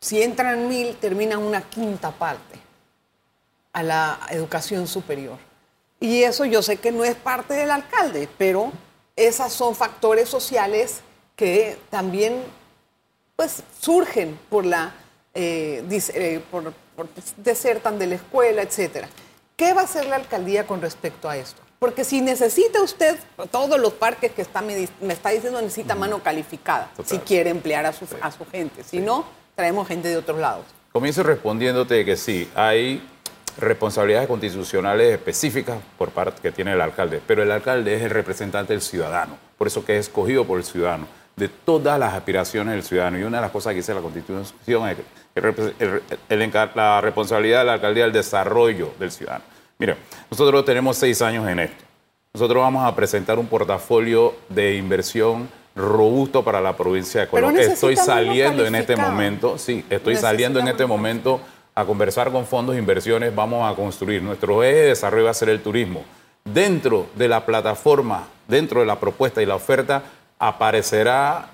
si 0.00 0.22
entran 0.22 0.68
mil, 0.68 0.96
terminan 0.96 1.38
una 1.38 1.62
quinta 1.62 2.10
parte 2.10 2.58
a 3.72 3.82
la 3.82 4.18
educación 4.30 4.86
superior. 4.86 5.38
Y 6.00 6.22
eso 6.22 6.44
yo 6.46 6.62
sé 6.62 6.78
que 6.78 6.92
no 6.92 7.04
es 7.04 7.14
parte 7.14 7.54
del 7.54 7.70
alcalde, 7.70 8.28
pero 8.38 8.72
esos 9.16 9.52
son 9.52 9.74
factores 9.74 10.28
sociales 10.28 11.00
que 11.36 11.78
también 11.90 12.42
pues 13.36 13.62
surgen 13.80 14.38
por 14.48 14.64
la 14.64 14.94
eh, 15.34 15.84
eh, 15.90 16.42
por, 16.50 16.72
desertan 17.36 17.98
de 17.98 18.06
la 18.06 18.14
escuela, 18.14 18.62
etcétera. 18.62 19.08
¿Qué 19.56 19.74
va 19.74 19.82
a 19.82 19.84
hacer 19.84 20.06
la 20.06 20.16
alcaldía 20.16 20.66
con 20.66 20.80
respecto 20.80 21.28
a 21.28 21.36
esto? 21.36 21.63
Porque 21.78 22.04
si 22.04 22.20
necesita 22.20 22.82
usted 22.82 23.18
todos 23.50 23.78
los 23.78 23.92
parques 23.92 24.32
que 24.32 24.42
está, 24.42 24.62
me, 24.62 24.88
está 25.08 25.30
diciendo 25.30 25.60
necesita 25.60 25.94
mano 25.94 26.22
calificada 26.22 26.90
Total. 26.96 27.06
si 27.06 27.18
quiere 27.18 27.50
emplear 27.50 27.84
a 27.86 27.92
su, 27.92 28.06
a 28.20 28.30
su 28.30 28.46
gente. 28.46 28.82
Si 28.84 29.00
no, 29.00 29.24
traemos 29.54 29.86
gente 29.86 30.08
de 30.08 30.16
otros 30.16 30.38
lados. 30.38 30.64
Comienzo 30.92 31.22
respondiéndote 31.22 32.04
que 32.04 32.16
sí, 32.16 32.48
hay 32.54 33.02
responsabilidades 33.58 34.28
constitucionales 34.28 35.12
específicas 35.12 35.78
por 35.98 36.10
parte 36.10 36.40
que 36.40 36.52
tiene 36.52 36.72
el 36.72 36.80
alcalde, 36.80 37.20
pero 37.26 37.42
el 37.42 37.50
alcalde 37.50 37.94
es 37.94 38.02
el 38.02 38.10
representante 38.10 38.72
del 38.72 38.82
ciudadano, 38.82 39.36
por 39.58 39.66
eso 39.66 39.84
que 39.84 39.98
es 39.98 40.06
escogido 40.06 40.44
por 40.44 40.58
el 40.58 40.64
ciudadano, 40.64 41.06
de 41.36 41.48
todas 41.48 41.98
las 41.98 42.14
aspiraciones 42.14 42.74
del 42.74 42.82
ciudadano. 42.82 43.18
Y 43.18 43.24
una 43.24 43.38
de 43.38 43.42
las 43.42 43.50
cosas 43.50 43.72
que 43.72 43.78
dice 43.78 43.94
la 43.94 44.00
constitución 44.00 44.88
es 44.88 44.96
que 44.96 45.04
el 46.28 46.52
la 46.74 47.00
responsabilidad 47.00 47.60
de 47.60 47.64
la 47.64 47.72
alcaldía 47.74 48.04
es 48.04 48.08
el 48.08 48.12
desarrollo 48.12 48.92
del 48.98 49.10
ciudadano. 49.10 49.44
Mira, 49.78 49.96
nosotros 50.30 50.64
tenemos 50.64 50.96
seis 50.96 51.20
años 51.22 51.46
en 51.48 51.58
esto. 51.58 51.84
Nosotros 52.32 52.62
vamos 52.62 52.84
a 52.84 52.94
presentar 52.94 53.38
un 53.38 53.46
portafolio 53.46 54.34
de 54.48 54.76
inversión 54.76 55.48
robusto 55.76 56.44
para 56.44 56.60
la 56.60 56.76
provincia 56.76 57.22
de 57.22 57.28
Colombia. 57.28 57.62
Estoy 57.62 57.96
saliendo 57.96 58.64
en 58.66 58.74
este 58.74 58.96
momento, 58.96 59.58
sí, 59.58 59.84
estoy 59.90 60.16
saliendo 60.16 60.60
en 60.60 60.68
este 60.68 60.86
momento 60.86 61.40
a 61.74 61.84
conversar 61.84 62.30
con 62.30 62.46
fondos 62.46 62.74
de 62.74 62.80
inversiones, 62.80 63.34
vamos 63.34 63.70
a 63.70 63.74
construir. 63.74 64.22
Nuestro 64.22 64.62
eje 64.62 64.80
de 64.80 64.88
desarrollo 64.88 65.24
va 65.24 65.30
a 65.30 65.34
ser 65.34 65.48
el 65.48 65.60
turismo. 65.60 66.04
Dentro 66.44 67.06
de 67.14 67.26
la 67.26 67.44
plataforma, 67.44 68.28
dentro 68.46 68.80
de 68.80 68.86
la 68.86 69.00
propuesta 69.00 69.42
y 69.42 69.46
la 69.46 69.56
oferta, 69.56 70.02
aparecerá 70.38 71.48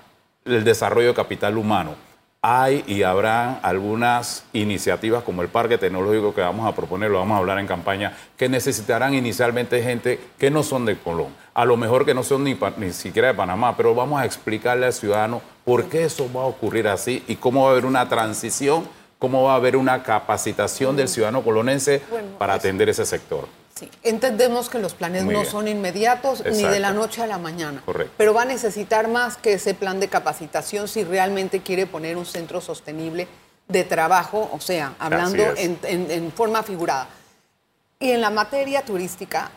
el 0.45 0.63
desarrollo 0.63 1.09
de 1.09 1.13
capital 1.13 1.57
humano. 1.57 1.95
Hay 2.43 2.83
y 2.87 3.03
habrá 3.03 3.59
algunas 3.59 4.45
iniciativas 4.51 5.21
como 5.21 5.43
el 5.43 5.49
parque 5.49 5.77
tecnológico 5.77 6.33
que 6.33 6.41
vamos 6.41 6.67
a 6.67 6.73
proponer, 6.73 7.11
lo 7.11 7.19
vamos 7.19 7.35
a 7.35 7.37
hablar 7.37 7.59
en 7.59 7.67
campaña, 7.67 8.17
que 8.35 8.49
necesitarán 8.49 9.13
inicialmente 9.13 9.83
gente 9.83 10.19
que 10.39 10.49
no 10.49 10.63
son 10.63 10.85
de 10.87 10.97
Colón, 10.97 11.35
a 11.53 11.65
lo 11.65 11.77
mejor 11.77 12.03
que 12.03 12.15
no 12.15 12.23
son 12.23 12.43
ni, 12.43 12.57
ni 12.77 12.93
siquiera 12.93 13.27
de 13.27 13.35
Panamá, 13.35 13.77
pero 13.77 13.93
vamos 13.93 14.19
a 14.19 14.25
explicarle 14.25 14.87
al 14.87 14.93
ciudadano 14.93 15.39
por 15.63 15.85
qué 15.85 16.05
eso 16.05 16.27
va 16.35 16.41
a 16.41 16.45
ocurrir 16.45 16.87
así 16.87 17.23
y 17.27 17.35
cómo 17.35 17.61
va 17.61 17.67
a 17.67 17.71
haber 17.73 17.85
una 17.85 18.09
transición, 18.09 18.85
cómo 19.19 19.43
va 19.43 19.53
a 19.53 19.57
haber 19.57 19.75
una 19.75 20.01
capacitación 20.01 20.95
del 20.95 21.09
ciudadano 21.09 21.43
colonense 21.43 22.01
Bueno, 22.09 22.39
para 22.39 22.55
atender 22.55 22.89
ese 22.89 23.05
sector. 23.05 23.60
Sí, 23.81 23.89
entendemos 24.03 24.69
que 24.69 24.77
los 24.77 24.93
planes 24.93 25.23
Muy 25.23 25.33
no 25.33 25.39
bien. 25.39 25.51
son 25.51 25.67
inmediatos 25.67 26.43
ni 26.45 26.61
de 26.61 26.79
la 26.79 26.91
noche 26.91 27.23
a 27.23 27.25
la 27.25 27.39
mañana. 27.39 27.81
Correcto. 27.83 28.13
Pero 28.15 28.31
va 28.31 28.43
a 28.43 28.45
necesitar 28.45 29.07
más 29.07 29.37
que 29.37 29.53
ese 29.53 29.73
plan 29.73 29.99
de 29.99 30.07
capacitación 30.07 30.87
si 30.87 31.03
realmente 31.03 31.61
quiere 31.61 31.87
poner 31.87 32.15
un 32.15 32.27
centro 32.27 32.61
sostenible 32.61 33.27
de 33.67 33.83
trabajo, 33.83 34.51
o 34.53 34.59
sea, 34.61 34.93
hablando 34.99 35.41
en, 35.57 35.79
en- 35.81 36.11
en 36.11 36.31
forma 36.31 36.61
figurada. 36.61 37.07
Y 37.99 38.11
en 38.11 38.21
la 38.21 38.29
materia 38.29 38.83
turística, 38.85 39.49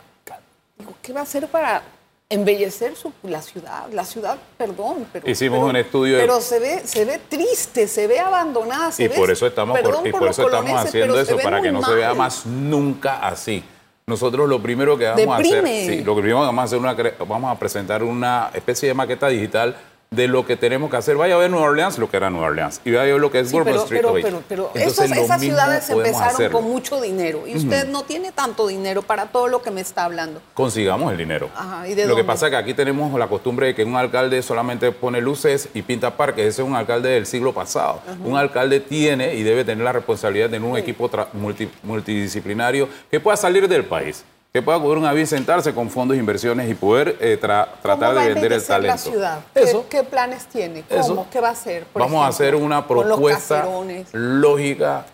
digo, 0.78 0.94
¿qué 1.02 1.12
va 1.12 1.20
a 1.20 1.24
hacer 1.24 1.46
para 1.48 1.82
embellecer 2.30 2.96
su- 2.96 3.12
la 3.24 3.42
ciudad? 3.42 3.88
La 3.92 4.06
ciudad, 4.06 4.38
perdón, 4.56 5.06
pero... 5.12 5.28
Hicimos 5.28 5.58
pero- 5.58 5.68
un 5.68 5.76
estudio 5.76 6.14
de- 6.16 6.22
Pero 6.22 6.40
se 6.40 6.58
ve, 6.60 6.80
se 6.86 7.04
ve 7.04 7.20
triste, 7.28 7.86
se 7.88 8.06
ve 8.06 8.20
abandonada, 8.20 8.90
se 8.90 9.02
y 9.04 9.08
ve- 9.08 9.14
por 9.16 9.30
eso 9.30 9.46
estamos, 9.46 9.78
por- 9.80 10.06
y 10.06 10.12
por 10.12 10.28
eso 10.28 10.46
estamos 10.46 10.80
haciendo 10.80 11.20
eso, 11.20 11.36
para 11.36 11.60
que 11.60 11.70
no 11.70 11.82
se 11.84 11.92
vea 11.94 12.14
más 12.14 12.46
nunca 12.46 13.18
así. 13.26 13.62
Nosotros 14.06 14.46
lo 14.48 14.60
primero 14.60 14.98
que 14.98 15.06
vamos 15.06 15.28
a 15.28 15.36
hacer, 15.38 15.66
sí, 15.66 16.04
lo 16.04 16.14
primero 16.14 16.40
que 16.40 16.44
vamos 16.44 16.60
a 16.60 16.64
hacer, 16.64 16.78
una, 16.78 16.94
vamos 17.26 17.56
a 17.56 17.58
presentar 17.58 18.02
una 18.02 18.50
especie 18.52 18.88
de 18.88 18.94
maqueta 18.94 19.28
digital 19.28 19.74
de 20.14 20.28
lo 20.28 20.46
que 20.46 20.56
tenemos 20.56 20.90
que 20.90 20.96
hacer. 20.96 21.16
Vaya 21.16 21.34
a 21.34 21.38
ver 21.38 21.50
Nueva 21.50 21.66
Orleans, 21.66 21.98
lo 21.98 22.10
que 22.10 22.16
era 22.16 22.30
Nueva 22.30 22.46
Orleans. 22.48 22.80
Y 22.84 22.90
vaya 22.90 23.02
a 23.02 23.04
ver 23.12 23.20
lo 23.20 23.30
que 23.30 23.40
es 23.40 23.48
Sí, 23.48 23.52
Bourbon 23.54 23.72
pero, 23.72 23.82
Street 23.84 24.00
pero, 24.02 24.12
pero, 24.22 24.42
pero 24.48 24.70
Entonces, 24.74 25.10
esos- 25.10 25.24
esas 25.24 25.40
ciudades 25.40 25.90
empezaron 25.90 26.28
hacerlo. 26.34 26.58
con 26.60 26.70
mucho 26.70 27.00
dinero 27.00 27.46
y 27.46 27.56
usted 27.56 27.88
no 27.88 28.02
tiene 28.04 28.32
tanto 28.32 28.66
dinero 28.66 29.02
para 29.02 29.26
todo 29.26 29.48
lo 29.48 29.62
que 29.62 29.70
me 29.70 29.80
está 29.80 30.04
hablando. 30.04 30.40
consigamos 30.54 31.10
el 31.12 31.18
dinero. 31.18 31.48
Ajá, 31.56 31.88
¿y 31.88 31.94
de 31.94 32.06
Lo 32.06 32.16
que 32.16 32.24
pasa 32.24 32.46
es 32.46 32.50
que 32.50 32.56
aquí 32.56 32.74
tenemos 32.74 33.16
la 33.18 33.26
costumbre 33.28 33.66
de 33.68 33.74
que 33.74 33.84
un 33.84 33.96
alcalde 33.96 34.42
solamente 34.42 34.90
pone 34.92 35.20
luces 35.20 35.68
y 35.74 35.82
pinta 35.82 36.16
parques. 36.16 36.46
Ese 36.46 36.62
es 36.62 36.68
un 36.68 36.74
alcalde 36.76 37.08
del 37.10 37.26
siglo 37.26 37.52
pasado. 37.52 38.00
Un 38.24 38.36
alcalde 38.36 38.80
tiene 38.80 39.34
y 39.34 39.42
debe 39.42 39.64
tener 39.64 39.84
la 39.84 39.92
responsabilidad 39.92 40.46
de 40.46 40.56
tener 40.56 40.68
un 40.70 40.76
equipo 40.76 41.10
multi- 41.34 41.68
multidisciplinario 41.82 42.88
que 43.10 43.20
pueda 43.20 43.36
salir 43.36 43.68
del 43.68 43.84
país, 43.84 44.24
que 44.54 44.62
pueda 44.62 44.78
coger 44.80 44.98
un 44.98 45.04
avión, 45.04 45.26
sentarse 45.26 45.74
con 45.74 45.90
fondos 45.90 46.14
de 46.14 46.20
inversiones 46.20 46.70
y 46.70 46.74
poder 46.74 47.16
eh, 47.20 47.36
tra- 47.42 47.66
tratar 47.82 48.10
¿Cómo 48.10 48.14
va 48.14 48.24
de 48.24 48.30
a 48.30 48.34
vender 48.34 48.52
el 48.52 48.64
talento. 48.64 48.94
la 48.94 48.98
ciudad? 48.98 49.40
¿Qué, 49.52 49.62
Eso. 49.64 49.84
qué 49.90 50.04
planes 50.04 50.46
tiene? 50.46 50.84
¿Cómo? 50.88 51.00
Eso. 51.00 51.26
¿Qué 51.28 51.40
va 51.40 51.48
a 51.48 51.50
hacer? 51.50 51.82
por 51.86 52.00
Vamos 52.00 52.24
a 52.24 52.28
hacer 52.28 52.54
una 52.54 52.86
propuesta 52.86 53.66
lógica. 54.12 55.06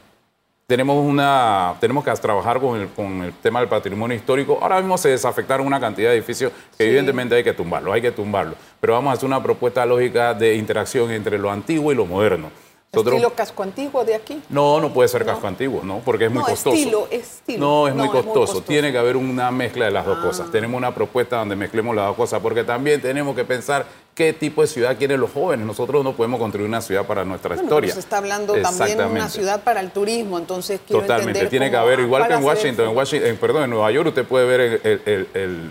Tenemos, 0.66 1.02
una, 1.02 1.74
tenemos 1.80 2.04
que 2.04 2.12
trabajar 2.12 2.60
con 2.60 2.78
el, 2.82 2.88
con 2.88 3.22
el 3.22 3.32
tema 3.32 3.60
del 3.60 3.68
patrimonio 3.70 4.14
histórico. 4.14 4.58
Ahora 4.60 4.78
mismo 4.78 4.98
se 4.98 5.08
desafectaron 5.08 5.66
una 5.66 5.80
cantidad 5.80 6.10
de 6.10 6.16
edificios 6.16 6.52
que 6.76 6.84
evidentemente 6.84 7.34
hay 7.34 7.42
que 7.42 7.54
tumbarlos, 7.54 7.94
hay 7.94 8.02
que 8.02 8.12
tumbarlos. 8.12 8.56
Pero 8.78 8.92
vamos 8.92 9.10
a 9.10 9.14
hacer 9.14 9.24
una 9.26 9.42
propuesta 9.42 9.86
lógica 9.86 10.34
de 10.34 10.54
interacción 10.54 11.10
entre 11.12 11.38
lo 11.38 11.50
antiguo 11.50 11.90
y 11.92 11.94
lo 11.94 12.04
moderno. 12.04 12.50
Nosotros- 12.92 13.14
¿Estilo 13.14 13.34
casco 13.36 13.62
antiguo 13.62 14.04
de 14.04 14.16
aquí? 14.16 14.42
no, 14.48 14.80
no 14.80 14.92
puede 14.92 15.08
ser 15.08 15.24
casco 15.24 15.46
antiguo, 15.46 15.82
¿no? 15.84 16.00
Porque 16.04 16.24
es 16.24 16.30
muy 16.32 16.40
No, 16.40 16.46
costoso. 16.48 16.74
estilo, 16.76 17.06
estilo. 17.12 17.60
No, 17.60 17.86
es 17.86 17.94
muy, 17.94 17.98
No, 17.98 18.04
es 18.06 18.12
muy 18.12 18.22
costoso. 18.24 18.40
costoso. 18.54 18.62
Tiene 18.62 18.90
que 18.90 18.98
haber 18.98 19.16
una 19.16 19.48
mezcla 19.52 19.84
de 19.84 19.92
las 19.92 20.04
dos 20.04 20.18
Ah. 20.20 20.26
cosas. 20.26 20.50
Tenemos 20.50 20.76
una 20.76 20.92
propuesta 20.92 21.36
donde 21.36 21.54
mezclemos 21.54 21.94
las 21.94 22.06
dos 22.06 22.16
cosas, 22.16 22.40
porque 22.40 22.64
también 22.64 23.00
tenemos 23.00 23.36
que 23.36 23.44
pensar 23.44 23.86
qué 24.12 24.32
tipo 24.32 24.62
de 24.62 24.66
ciudad 24.66 24.96
quieren 24.98 25.20
los 25.20 25.30
jóvenes. 25.30 25.64
Nosotros 25.64 26.02
no 26.02 26.14
podemos 26.16 26.40
construir 26.40 26.66
una 26.66 26.82
ciudad 26.82 27.06
para 27.06 27.24
nuestra 27.24 27.50
Bueno, 27.54 27.62
historia. 27.62 27.94
se 27.94 28.00
está 28.00 28.18
hablando 28.18 28.54
también 28.54 28.98
de 28.98 29.04
una 29.06 29.28
ciudad 29.28 29.62
para 29.62 29.78
el 29.78 29.92
turismo, 29.92 30.36
entonces 30.36 30.80
quiero 30.84 31.02
Totalmente, 31.02 31.30
entender 31.30 31.48
tiene 31.48 31.70
que 31.70 31.76
haber, 31.76 32.00
igual 32.00 32.26
que 32.26 32.34
en 32.34 32.42
Washington, 32.42 32.88
en. 32.90 32.96
Washington, 32.96 33.38
perdón, 33.40 33.62
en 33.64 33.70
Nueva 33.70 33.92
York 33.92 34.08
usted 34.08 34.24
puede 34.24 34.46
ver 34.46 34.80
el, 34.82 35.70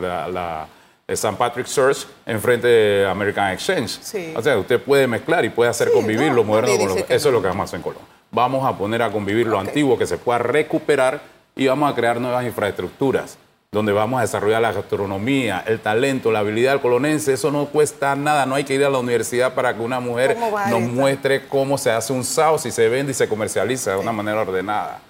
la, 0.00 0.26
la- 0.28 0.68
St. 1.14 1.36
Patrick's 1.36 1.74
Church 1.74 2.06
enfrente 2.26 2.66
de 2.66 3.06
American 3.06 3.50
Exchange. 3.52 3.98
Sí. 4.02 4.32
O 4.36 4.42
sea, 4.42 4.56
usted 4.58 4.80
puede 4.80 5.06
mezclar 5.06 5.44
y 5.44 5.50
puede 5.50 5.70
hacer 5.70 5.88
Sí, 5.88 5.94
convivir 5.94 6.28
no, 6.28 6.34
lo 6.34 6.44
moderno 6.44 6.76
con 6.78 6.88
lo 6.88 6.94
que 7.06 7.14
Eso 7.14 7.28
es 7.28 7.34
lo 7.34 7.40
que 7.40 7.48
vamos 7.48 7.62
a 7.62 7.64
hacer 7.64 7.78
en 7.78 7.82
Colombia. 7.82 8.08
Vamos 8.30 8.64
a 8.64 8.76
poner 8.78 9.02
a 9.02 9.10
convivir 9.10 9.46
lo 9.46 9.58
antiguo 9.58 9.98
que 9.98 10.06
se 10.06 10.16
pueda 10.18 10.38
recuperar 10.38 11.20
y 11.56 11.66
vamos 11.66 11.90
a 11.90 11.94
crear 11.94 12.20
nuevas 12.20 12.44
infraestructuras 12.44 13.38
donde 13.72 13.92
vamos 13.92 14.18
a 14.18 14.22
desarrollar 14.22 14.60
la 14.60 14.72
gastronomía, 14.72 15.62
el 15.64 15.78
talento, 15.78 16.32
la 16.32 16.40
habilidad 16.40 16.72
del 16.72 16.80
colonense. 16.80 17.32
Eso 17.32 17.52
no 17.52 17.66
cuesta 17.66 18.16
nada, 18.16 18.44
no 18.44 18.56
hay 18.56 18.64
que 18.64 18.74
ir 18.74 18.84
a 18.84 18.90
la 18.90 18.98
universidad 18.98 19.54
para 19.54 19.74
que 19.74 19.80
una 19.80 20.00
mujer 20.00 20.34
¿Cómo 20.34 20.50
va 20.50 20.66
nos 20.66 20.80
esta? 20.80 20.92
muestre 20.92 21.46
cómo 21.46 21.78
se 21.78 21.92
hace 21.92 22.12
un 22.12 22.24
sao, 22.24 22.58
si 22.58 22.72
se 22.72 22.88
vende 22.88 23.12
y 23.12 23.14
se 23.14 23.28
comercializa 23.28 23.92
de 23.92 23.98
una 23.98 24.10
manera 24.10 24.40
ordenada. 24.40 25.00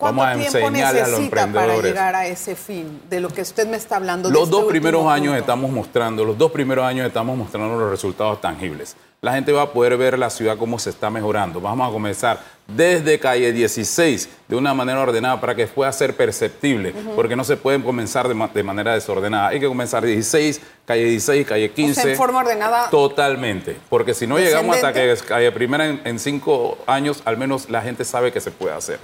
¿Cuánto 0.00 0.20
Vamos 0.20 0.32
a 0.36 0.38
tiempo 0.38 0.58
enseñarle 0.68 1.00
a 1.00 1.08
los 1.08 1.18
necesita 1.18 1.52
para 1.52 1.76
llegar 1.82 2.14
a 2.14 2.26
ese 2.28 2.54
fin 2.54 3.00
de 3.10 3.18
lo 3.20 3.30
que 3.30 3.42
usted 3.42 3.66
me 3.66 3.76
está 3.76 3.96
hablando? 3.96 4.28
de 4.28 4.32
Los 4.32 4.44
este 4.44 4.50
dos 4.52 4.60
último 4.60 4.70
primeros 4.70 5.06
años 5.08 5.26
punto? 5.32 5.40
estamos 5.40 5.70
mostrando, 5.72 6.24
los 6.24 6.38
dos 6.38 6.52
primeros 6.52 6.84
años 6.84 7.04
estamos 7.04 7.36
mostrando 7.36 7.76
los 7.76 7.90
resultados 7.90 8.40
tangibles. 8.40 8.94
La 9.22 9.32
gente 9.32 9.50
va 9.50 9.62
a 9.62 9.72
poder 9.72 9.96
ver 9.96 10.16
la 10.16 10.30
ciudad 10.30 10.56
cómo 10.56 10.78
se 10.78 10.90
está 10.90 11.10
mejorando. 11.10 11.60
Vamos 11.60 11.88
a 11.88 11.90
comenzar 11.92 12.38
desde 12.68 13.18
calle 13.18 13.50
16 13.52 14.28
de 14.46 14.54
una 14.54 14.72
manera 14.72 15.00
ordenada 15.00 15.40
para 15.40 15.56
que 15.56 15.66
pueda 15.66 15.90
ser 15.90 16.14
perceptible, 16.14 16.94
porque 17.16 17.34
no 17.34 17.42
se 17.42 17.56
puede 17.56 17.82
comenzar 17.82 18.28
de, 18.28 18.34
ma- 18.34 18.46
de 18.54 18.62
manera 18.62 18.94
desordenada. 18.94 19.48
Hay 19.48 19.58
que 19.58 19.66
comenzar 19.66 20.04
16, 20.04 20.60
calle 20.86 21.06
16, 21.06 21.44
calle 21.44 21.72
15. 21.72 22.12
en 22.12 22.16
forma 22.16 22.38
ordenada. 22.38 22.88
Totalmente, 22.90 23.76
porque 23.88 24.14
si 24.14 24.28
no 24.28 24.38
llegamos 24.38 24.76
hasta 24.76 24.92
que 24.92 25.12
calle 25.26 25.50
primera 25.50 25.86
en, 25.88 26.00
en 26.04 26.20
cinco 26.20 26.78
años, 26.86 27.20
al 27.24 27.36
menos 27.36 27.68
la 27.68 27.82
gente 27.82 28.04
sabe 28.04 28.30
que 28.30 28.40
se 28.40 28.52
puede 28.52 28.76
hacer. 28.76 29.00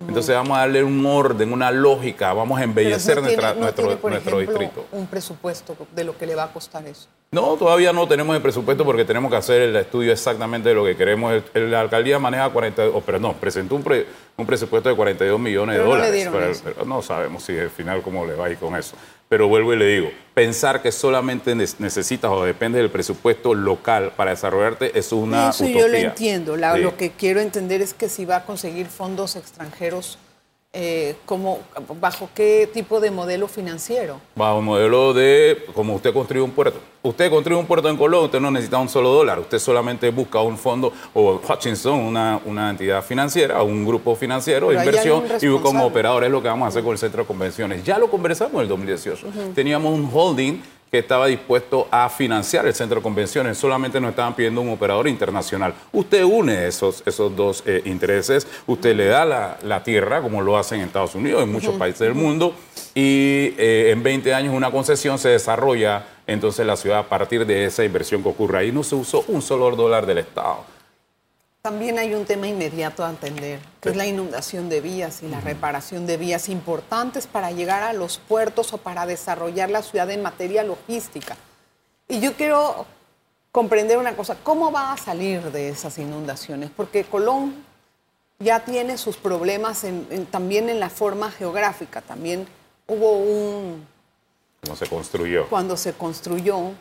Entonces 0.00 0.34
vamos 0.34 0.56
a 0.56 0.60
darle 0.60 0.84
un 0.84 1.04
orden, 1.06 1.52
una 1.52 1.70
lógica, 1.70 2.32
vamos 2.32 2.60
a 2.60 2.64
embellecer 2.64 3.16
no 3.16 3.22
tiene- 3.22 3.36
nuestra- 3.36 3.54
no 3.54 3.60
nuestro, 3.60 3.84
tiene, 3.86 4.00
por 4.00 4.10
nuestro 4.12 4.40
ejemplo, 4.40 4.60
distrito. 4.60 4.86
un 4.92 5.06
presupuesto 5.06 5.76
de 5.94 6.04
lo 6.04 6.16
que 6.16 6.26
le 6.26 6.34
va 6.34 6.44
a 6.44 6.52
costar 6.52 6.86
eso. 6.86 7.08
No, 7.32 7.54
todavía 7.56 7.92
no 7.92 8.06
tenemos 8.06 8.36
el 8.36 8.40
presupuesto 8.42 8.84
porque 8.84 9.04
tenemos 9.04 9.30
que 9.30 9.36
hacer 9.36 9.62
el 9.62 9.74
estudio 9.76 10.12
exactamente 10.12 10.68
de 10.68 10.74
lo 10.76 10.84
que 10.84 10.96
queremos. 10.96 11.42
La 11.54 11.80
alcaldía 11.80 12.18
maneja 12.18 12.48
40, 12.50 12.86
o 12.88 13.00
perdón, 13.00 13.34
presentó 13.40 13.74
un, 13.74 13.82
pre- 13.82 14.06
un 14.36 14.46
presupuesto 14.46 14.88
de 14.88 14.94
42 14.94 15.40
millones 15.40 15.76
Pero 15.76 15.84
de 15.84 15.88
no 15.88 15.94
le 15.96 16.00
dólares. 16.02 16.14
dieron 16.14 16.34
pero, 16.34 16.50
eso. 16.52 16.62
pero 16.64 16.84
no 16.86 17.02
sabemos 17.02 17.42
si 17.42 17.58
al 17.58 17.70
final 17.70 18.00
cómo 18.02 18.24
le 18.26 18.34
va 18.34 18.46
a 18.46 18.50
ir 18.50 18.58
con 18.58 18.76
eso. 18.76 18.94
Pero 19.28 19.48
vuelvo 19.48 19.74
y 19.74 19.76
le 19.76 19.86
digo, 19.86 20.10
pensar 20.34 20.82
que 20.82 20.92
solamente 20.92 21.54
ne- 21.56 21.66
necesitas 21.80 22.30
o 22.30 22.44
depende 22.44 22.78
del 22.78 22.90
presupuesto 22.90 23.54
local 23.54 24.12
para 24.16 24.30
desarrollarte 24.30 24.96
es 24.98 25.10
una 25.12 25.50
Eso 25.50 25.64
utopía. 25.64 25.80
yo 25.82 25.88
lo 25.88 25.96
entiendo. 25.96 26.56
La- 26.56 26.74
Sí. 26.74 26.80
Lo 26.82 26.96
que 26.96 27.10
quiero 27.10 27.40
entender 27.40 27.82
es 27.82 27.92
que 27.92 28.08
si 28.08 28.24
va 28.24 28.36
a 28.36 28.44
conseguir 28.44 28.86
fondos 28.86 29.34
extranjeros, 29.34 30.18
eh, 30.78 31.16
¿cómo- 31.24 31.60
¿bajo 31.98 32.28
qué 32.34 32.68
tipo 32.70 33.00
de 33.00 33.10
modelo 33.10 33.48
financiero? 33.48 34.20
Bajo 34.34 34.58
un 34.58 34.66
modelo 34.66 35.14
de 35.14 35.64
como 35.74 35.94
usted 35.94 36.12
construye 36.12 36.42
un 36.44 36.50
puerto. 36.50 36.78
Usted 37.02 37.30
construye 37.30 37.58
un 37.58 37.66
puerto 37.66 37.88
en 37.88 37.96
Colón, 37.96 38.24
usted 38.24 38.40
no 38.40 38.50
necesita 38.50 38.76
un 38.78 38.88
solo 38.90 39.08
dólar. 39.10 39.38
Usted 39.38 39.58
solamente 39.58 40.10
busca 40.10 40.40
un 40.42 40.58
fondo 40.58 40.92
o 41.14 41.40
Hutchinson, 41.48 41.98
una, 42.00 42.40
una 42.44 42.68
entidad 42.70 43.02
financiera, 43.02 43.62
un 43.62 43.86
grupo 43.86 44.14
financiero 44.16 44.68
de 44.68 44.74
inversión 44.84 45.24
y 45.40 45.58
como 45.60 45.86
operador 45.86 46.24
es 46.24 46.30
lo 46.30 46.42
que 46.42 46.48
vamos 46.48 46.66
a 46.66 46.68
hacer 46.68 46.82
con 46.82 46.92
el 46.92 46.98
centro 46.98 47.22
de 47.22 47.26
convenciones. 47.26 47.82
Ya 47.82 47.96
lo 47.98 48.10
conversamos 48.10 48.54
en 48.56 48.60
el 48.60 48.68
2018. 48.68 49.26
Teníamos 49.54 49.94
un 49.98 50.10
holding 50.12 50.60
que 50.96 51.00
estaba 51.00 51.26
dispuesto 51.26 51.88
a 51.90 52.08
financiar 52.08 52.66
el 52.66 52.72
centro 52.72 52.96
de 52.96 53.02
convenciones, 53.02 53.58
solamente 53.58 54.00
nos 54.00 54.10
estaban 54.10 54.34
pidiendo 54.34 54.62
un 54.62 54.70
operador 54.70 55.06
internacional. 55.06 55.74
Usted 55.92 56.24
une 56.24 56.66
esos, 56.66 57.02
esos 57.04 57.36
dos 57.36 57.62
eh, 57.66 57.82
intereses, 57.84 58.46
usted 58.66 58.96
le 58.96 59.04
da 59.04 59.26
la, 59.26 59.58
la 59.62 59.82
tierra, 59.82 60.22
como 60.22 60.40
lo 60.40 60.56
hacen 60.56 60.80
en 60.80 60.86
Estados 60.86 61.14
Unidos, 61.14 61.42
en 61.42 61.52
muchos 61.52 61.74
países 61.74 62.00
del 62.00 62.14
mundo, 62.14 62.54
y 62.94 63.52
eh, 63.58 63.90
en 63.90 64.02
20 64.02 64.32
años 64.32 64.54
una 64.54 64.70
concesión 64.70 65.18
se 65.18 65.28
desarrolla 65.28 66.06
entonces 66.26 66.66
la 66.66 66.76
ciudad 66.76 67.00
a 67.00 67.08
partir 67.10 67.44
de 67.44 67.66
esa 67.66 67.84
inversión 67.84 68.22
que 68.22 68.30
ocurre. 68.30 68.58
Ahí 68.58 68.72
no 68.72 68.82
se 68.82 68.94
usó 68.94 69.22
un 69.28 69.42
solo 69.42 69.76
dólar 69.76 70.06
del 70.06 70.16
Estado. 70.16 70.75
También 71.66 71.98
hay 71.98 72.14
un 72.14 72.24
tema 72.26 72.46
inmediato 72.46 73.04
a 73.04 73.08
atender, 73.08 73.58
que 73.80 73.88
es 73.88 73.96
la 73.96 74.06
inundación 74.06 74.68
de 74.68 74.80
vías 74.80 75.24
y 75.24 75.26
la 75.28 75.40
reparación 75.40 76.06
de 76.06 76.16
vías 76.16 76.48
importantes 76.48 77.26
para 77.26 77.50
llegar 77.50 77.82
a 77.82 77.92
los 77.92 78.18
puertos 78.18 78.72
o 78.72 78.78
para 78.78 79.04
desarrollar 79.04 79.68
la 79.70 79.82
ciudad 79.82 80.08
en 80.12 80.22
materia 80.22 80.62
logística. 80.62 81.36
Y 82.06 82.20
yo 82.20 82.34
quiero 82.34 82.86
comprender 83.50 83.98
una 83.98 84.14
cosa, 84.14 84.36
¿cómo 84.44 84.70
va 84.70 84.92
a 84.92 84.96
salir 84.96 85.50
de 85.50 85.70
esas 85.70 85.98
inundaciones? 85.98 86.70
Porque 86.70 87.02
Colón 87.02 87.56
ya 88.38 88.60
tiene 88.64 88.96
sus 88.96 89.16
problemas 89.16 89.82
en- 89.82 90.06
en- 90.10 90.26
también 90.26 90.68
en 90.68 90.78
la 90.78 90.88
forma 90.88 91.32
geográfica, 91.32 92.00
también 92.00 92.46
hubo 92.86 93.10
un, 93.18 93.84
Como 94.66 94.76
se 94.76 94.86
construyó. 94.86 95.46
cuando 95.48 95.76
se 95.76 95.92
construyó, 95.92 96.72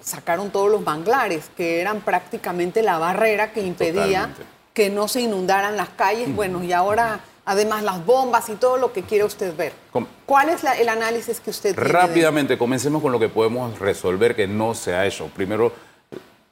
sacaron 0.00 0.50
todos 0.50 0.70
los 0.70 0.82
manglares, 0.82 1.50
que 1.56 1.80
eran 1.80 2.00
prácticamente 2.00 2.82
la 2.82 2.98
barrera 2.98 3.52
que 3.52 3.62
impedía 3.62 4.02
Totalmente. 4.28 4.44
que 4.74 4.90
no 4.90 5.08
se 5.08 5.20
inundaran 5.22 5.76
las 5.76 5.90
calles. 5.90 6.34
Bueno, 6.34 6.62
y 6.64 6.72
ahora 6.72 7.20
además 7.44 7.82
las 7.82 8.04
bombas 8.04 8.48
y 8.48 8.54
todo 8.54 8.76
lo 8.76 8.92
que 8.92 9.02
quiere 9.02 9.24
usted 9.24 9.56
ver. 9.56 9.72
Com- 9.90 10.06
¿Cuál 10.26 10.50
es 10.50 10.62
la- 10.62 10.78
el 10.78 10.88
análisis 10.88 11.40
que 11.40 11.50
usted 11.50 11.74
tiene? 11.74 11.88
de- 11.88 11.92
Rápidamente, 11.92 12.58
comencemos 12.58 13.02
con 13.02 13.10
lo 13.12 13.18
que 13.18 13.28
podemos 13.28 13.78
resolver 13.78 14.36
que 14.36 14.46
no 14.46 14.74
se 14.74 14.94
ha 14.94 15.06
hecho. 15.06 15.26
Primero, 15.34 15.72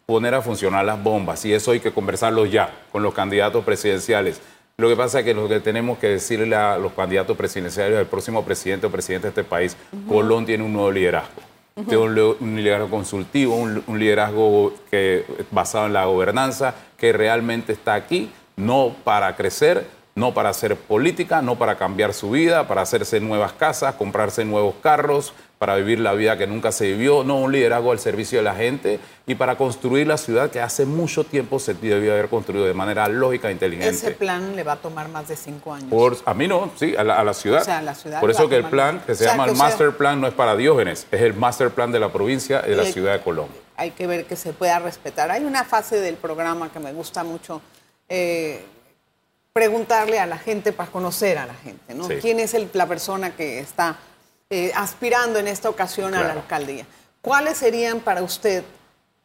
poner 0.06 0.34
a 0.34 0.42
funcionar 0.42 0.84
las 0.84 1.00
bombas 1.02 1.44
y 1.44 1.52
eso 1.52 1.70
hay 1.70 1.80
que 1.80 1.92
conversarlo 1.92 2.46
ya 2.46 2.72
con 2.90 3.02
los 3.02 3.12
candidatos 3.14 3.64
presidenciales. 3.64 4.40
Lo 4.80 4.88
que 4.88 4.94
pasa 4.94 5.18
es 5.18 5.24
que 5.24 5.34
lo 5.34 5.48
que 5.48 5.58
tenemos 5.58 5.98
que 5.98 6.06
decirle 6.06 6.54
a 6.54 6.78
los 6.78 6.92
candidatos 6.92 7.36
presidenciales, 7.36 7.98
al 7.98 8.06
próximo 8.06 8.44
presidente 8.44 8.86
o 8.86 8.90
presidente 8.90 9.26
de 9.26 9.30
este 9.30 9.42
país, 9.42 9.76
Colón 10.08 10.46
tiene 10.46 10.62
un 10.62 10.72
nuevo 10.72 10.92
liderazgo. 10.92 11.42
Tiene 11.74 11.98
un, 11.98 12.14
li- 12.14 12.36
un 12.38 12.54
liderazgo 12.56 12.88
consultivo, 12.88 13.56
un, 13.56 13.82
un 13.88 13.98
liderazgo 13.98 14.72
que, 14.88 15.24
basado 15.50 15.86
en 15.86 15.94
la 15.94 16.04
gobernanza, 16.04 16.76
que 16.96 17.12
realmente 17.12 17.72
está 17.72 17.94
aquí, 17.94 18.30
no 18.56 18.94
para 19.02 19.34
crecer, 19.34 19.84
no 20.18 20.34
para 20.34 20.50
hacer 20.50 20.76
política, 20.76 21.40
no 21.42 21.56
para 21.56 21.76
cambiar 21.78 22.12
su 22.12 22.30
vida, 22.30 22.66
para 22.68 22.82
hacerse 22.82 23.20
nuevas 23.20 23.52
casas, 23.52 23.94
comprarse 23.94 24.44
nuevos 24.44 24.74
carros, 24.82 25.32
para 25.58 25.74
vivir 25.76 25.98
la 25.98 26.12
vida 26.12 26.36
que 26.38 26.46
nunca 26.46 26.70
se 26.70 26.86
vivió, 26.86 27.24
no 27.24 27.36
un 27.38 27.50
liderazgo 27.50 27.90
al 27.90 27.98
servicio 27.98 28.38
de 28.38 28.44
la 28.44 28.54
gente 28.54 29.00
y 29.26 29.34
para 29.34 29.56
construir 29.56 30.06
la 30.06 30.16
ciudad 30.16 30.50
que 30.50 30.60
hace 30.60 30.86
mucho 30.86 31.24
tiempo 31.24 31.58
se 31.58 31.74
debió 31.74 32.12
haber 32.12 32.28
construido 32.28 32.64
de 32.64 32.74
manera 32.74 33.08
lógica 33.08 33.48
e 33.48 33.52
inteligente. 33.52 33.88
Ese 33.90 34.12
plan 34.12 34.54
le 34.54 34.62
va 34.62 34.72
a 34.74 34.76
tomar 34.76 35.08
más 35.08 35.26
de 35.26 35.34
cinco 35.36 35.74
años. 35.74 35.88
Por, 35.90 36.16
a 36.24 36.34
mí 36.34 36.46
no, 36.46 36.70
sí, 36.76 36.94
a 36.96 37.02
la, 37.02 37.18
a 37.18 37.24
la 37.24 37.34
ciudad. 37.34 37.62
O 37.62 37.64
sea, 37.64 37.78
a 37.78 37.82
la 37.82 37.94
ciudad 37.96 38.20
Por 38.20 38.30
eso 38.30 38.48
que 38.48 38.56
el 38.56 38.64
plan, 38.66 39.02
que 39.04 39.16
se 39.16 39.24
llama 39.24 39.46
el 39.46 39.56
sea- 39.56 39.64
Master 39.64 39.96
Plan, 39.96 40.20
no 40.20 40.28
es 40.28 40.34
para 40.34 40.54
Diógenes, 40.54 41.06
es 41.10 41.20
el 41.22 41.34
Master 41.34 41.70
Plan 41.70 41.90
de 41.90 41.98
la 41.98 42.12
provincia 42.12 42.62
y 42.66 42.70
de 42.70 42.76
la 42.76 42.84
ciudad 42.84 43.12
de 43.14 43.20
Colón. 43.20 43.48
hay 43.76 43.90
que 43.92 44.06
ver 44.06 44.26
que 44.26 44.36
se 44.36 44.52
pueda 44.52 44.78
respetar. 44.78 45.30
Hay 45.32 45.44
una 45.44 45.64
fase 45.64 46.00
del 46.00 46.14
programa 46.16 46.70
que 46.72 46.78
me 46.78 46.92
gusta 46.92 47.24
mucho 47.24 47.60
eh, 48.08 48.64
preguntarle 49.62 50.20
a 50.20 50.26
la 50.26 50.38
gente 50.38 50.72
para 50.72 50.88
conocer 50.88 51.36
a 51.36 51.44
la 51.46 51.54
gente, 51.54 51.92
¿no? 51.92 52.04
Sí. 52.06 52.14
¿Quién 52.20 52.38
es 52.38 52.54
el- 52.54 52.70
la 52.74 52.86
persona 52.86 53.34
que 53.34 53.58
está 53.58 53.96
eh, 54.50 54.70
aspirando 54.76 55.40
en 55.40 55.48
esta 55.48 55.68
ocasión 55.68 56.14
a 56.14 56.22
la 56.22 56.32
alcaldía? 56.32 56.86
¿Cuáles 57.20 57.58
serían 57.58 57.98
para 57.98 58.22
usted 58.22 58.62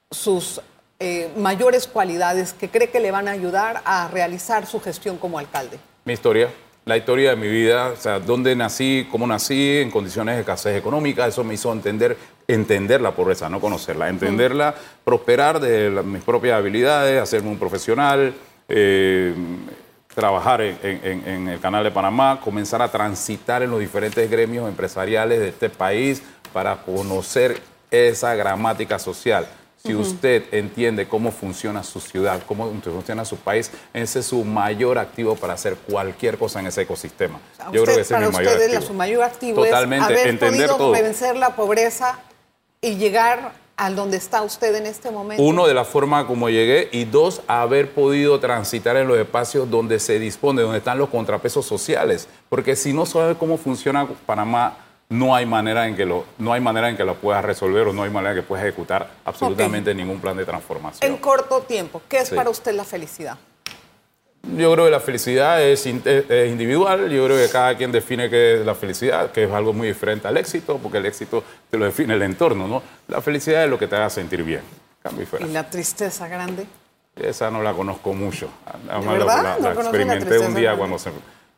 sus 0.10 0.60
eh, 1.00 1.30
mayores 1.38 1.86
cualidades 1.88 2.54
que 2.54 2.68
cree 2.70 2.90
que 2.90 3.00
le 3.00 3.12
van 3.12 3.28
a 3.28 3.32
ayudar 3.32 3.82
a 3.86 4.08
realizar 4.08 4.66
su 4.66 4.82
gestión 4.82 5.18
como 5.18 5.38
alcalde? 5.38 5.78
Mi 6.06 6.14
historia, 6.14 6.50
la 6.86 6.98
historia 6.98 7.30
de 7.30 7.36
mi 7.36 7.48
vida, 7.48 7.90
o 7.90 7.96
sea, 7.96 8.20
dónde 8.20 8.56
nací, 8.56 9.08
cómo 9.12 9.28
nací, 9.28 9.78
en 9.78 9.92
condiciones 9.92 10.36
de 10.36 10.42
escasez 10.42 10.76
económica, 10.78 11.28
eso 11.28 11.44
me 11.44 11.54
hizo 11.54 11.72
entender, 11.72 12.18
entender 12.48 13.00
la 13.02 13.12
pobreza, 13.12 13.50
no 13.50 13.60
conocerla, 13.62 14.10
entenderla, 14.10 14.74
prosperar 15.04 15.60
de 15.60 15.92
la- 15.92 16.02
mis 16.04 16.24
propias 16.24 16.58
habilidades, 16.58 17.22
hacerme 17.22 17.50
un 17.52 17.60
profesional, 17.60 18.34
eh, 18.68 19.34
trabajar 20.14 20.62
en, 20.62 20.78
en- 20.84 21.28
en 21.28 21.48
el 21.48 21.60
Canal 21.60 21.84
de 21.84 21.92
Panamá, 21.92 22.40
comenzar 22.44 22.82
a 22.82 22.90
transitar 22.92 23.64
en 23.64 23.72
los 23.72 23.80
diferentes 23.80 24.30
gremios 24.30 24.68
empresariales 24.68 25.40
de 25.40 25.50
este 25.50 25.70
país 25.70 26.22
para 26.52 26.76
conocer 26.78 27.60
esa 27.92 28.36
gramática 28.36 29.00
social. 29.00 29.48
Si 29.86 29.94
usted 29.94 30.46
entiende 30.54 31.10
cómo 31.10 31.30
funciona 31.30 31.84
su 31.84 32.00
ciudad, 32.00 32.42
cómo 32.48 32.72
funciona 32.82 33.26
su 33.26 33.36
país, 33.36 33.70
ese 33.94 34.20
es 34.20 34.26
su 34.28 34.46
mayor 34.46 34.98
activo 34.98 35.36
para 35.36 35.54
hacer 35.56 35.76
cualquier 35.76 36.38
cosa 36.38 36.62
en 36.62 36.68
ese 36.68 36.84
ecosistema. 36.84 37.38
Yo 37.74 37.84
creo 37.84 37.86
que 37.88 37.92
ese 37.92 38.02
es 38.02 38.08
para 38.12 38.28
mi 38.28 38.32
mayor 38.34 38.54
activo. 38.62 38.82
su 38.82 38.94
mayor 38.94 39.24
activo 39.24 39.64
Totalmente, 39.66 40.06
es 40.14 40.20
haber 40.20 40.28
entender 40.30 40.68
podido 40.70 40.78
todo. 40.78 40.92
vencer 40.92 41.36
la 41.36 41.50
pobreza 41.58 42.18
y 42.80 42.96
llegar 42.96 43.52
al 43.78 43.96
donde 43.96 44.18
está 44.18 44.42
usted 44.44 44.76
en 44.76 44.86
este 44.86 45.10
momento. 45.12 45.42
Uno, 45.42 45.66
de 45.68 45.74
la 45.74 45.84
forma 45.86 46.28
como 46.28 46.50
llegué, 46.50 46.90
y 46.92 47.06
dos, 47.06 47.42
haber 47.48 47.92
podido 47.92 48.40
transitar 48.40 48.96
en 48.98 49.08
los 49.08 49.18
espacios 49.18 49.70
donde 49.70 50.00
se 50.00 50.20
dispone, 50.20 50.62
donde 50.62 50.78
están 50.78 50.98
los 50.98 51.10
contrapesos 51.10 51.66
sociales. 51.66 52.28
Porque 52.50 52.76
si 52.76 52.94
no 52.94 53.06
sabes 53.06 53.38
cómo 53.38 53.58
funciona 53.58 54.08
Panamá, 54.26 54.78
no 55.10 55.36
hay 55.36 55.46
manera 55.46 55.88
en 55.88 55.96
que 55.96 56.06
lo, 56.06 56.26
no 56.38 56.54
hay 56.54 56.62
manera 56.62 56.90
en 56.90 56.98
que 56.98 57.04
lo 57.04 57.16
puedas 57.16 57.44
resolver 57.44 57.88
o 57.88 57.94
no 57.94 58.04
hay 58.04 58.10
manera 58.10 58.34
en 58.34 58.42
que 58.42 58.48
puedas 58.48 58.66
ejecutar 58.66 59.10
absolutamente 59.26 59.94
ningún 59.94 60.20
plan 60.20 60.38
de 60.38 60.46
transformación. 60.46 61.12
En 61.12 61.18
corto 61.18 61.62
tiempo, 61.62 62.02
¿qué 62.08 62.20
es 62.20 62.30
Sí. 62.30 62.36
para 62.36 62.50
usted 62.50 62.74
la 62.74 62.84
felicidad? 62.84 63.38
Yo 64.46 64.74
creo 64.74 64.86
que 64.86 64.92
la 64.92 65.00
felicidad 65.00 65.64
es, 65.64 65.86
in- 65.86 66.02
es- 66.04 66.30
es 66.30 66.52
individual, 66.52 67.10
yo 67.10 67.26
creo 67.26 67.38
que 67.38 67.50
cada 67.52 67.76
quien 67.78 67.92
define 67.94 68.30
qué 68.30 68.60
es 68.60 68.66
la 68.66 68.76
felicidad, 68.76 69.32
que 69.32 69.46
es 69.46 69.52
algo 69.52 69.72
muy 69.72 69.88
diferente 69.88 70.28
al 70.28 70.36
éxito, 70.38 70.78
porque 70.84 70.98
el 70.98 71.06
éxito 71.06 71.44
te 71.72 71.78
lo 71.78 71.86
define 71.86 72.14
el 72.14 72.22
entorno, 72.24 72.68
¿no? 72.68 72.84
La 73.08 73.22
felicidad 73.22 73.64
es 73.64 73.70
lo 73.70 73.80
que 73.80 73.88
te 73.88 73.96
haga 73.96 74.10
sentir 74.10 74.44
bien. 74.44 74.62
Cambio 75.02 75.24
y 75.24 75.26
fuera. 75.26 75.46
¿Y 75.48 75.50
la 75.52 75.70
tristeza 75.70 76.28
grande? 76.28 76.66
Esa 77.16 77.50
no 77.52 77.64
la 77.64 77.74
conozco 77.74 78.14
mucho. 78.14 78.50
Nada 78.86 79.00
¿De 79.00 79.06
más 79.06 79.18
la-? 79.20 79.26
La, 79.26 79.42
¿No 79.58 79.60
la 79.70 79.74
la 79.76 79.82
experimenté 79.82 80.26
tristeza 80.26 80.48
un 80.50 80.56
día 80.56 80.62
grande? 80.76 80.80
cuando, 80.80 81.00
se, 81.00 81.12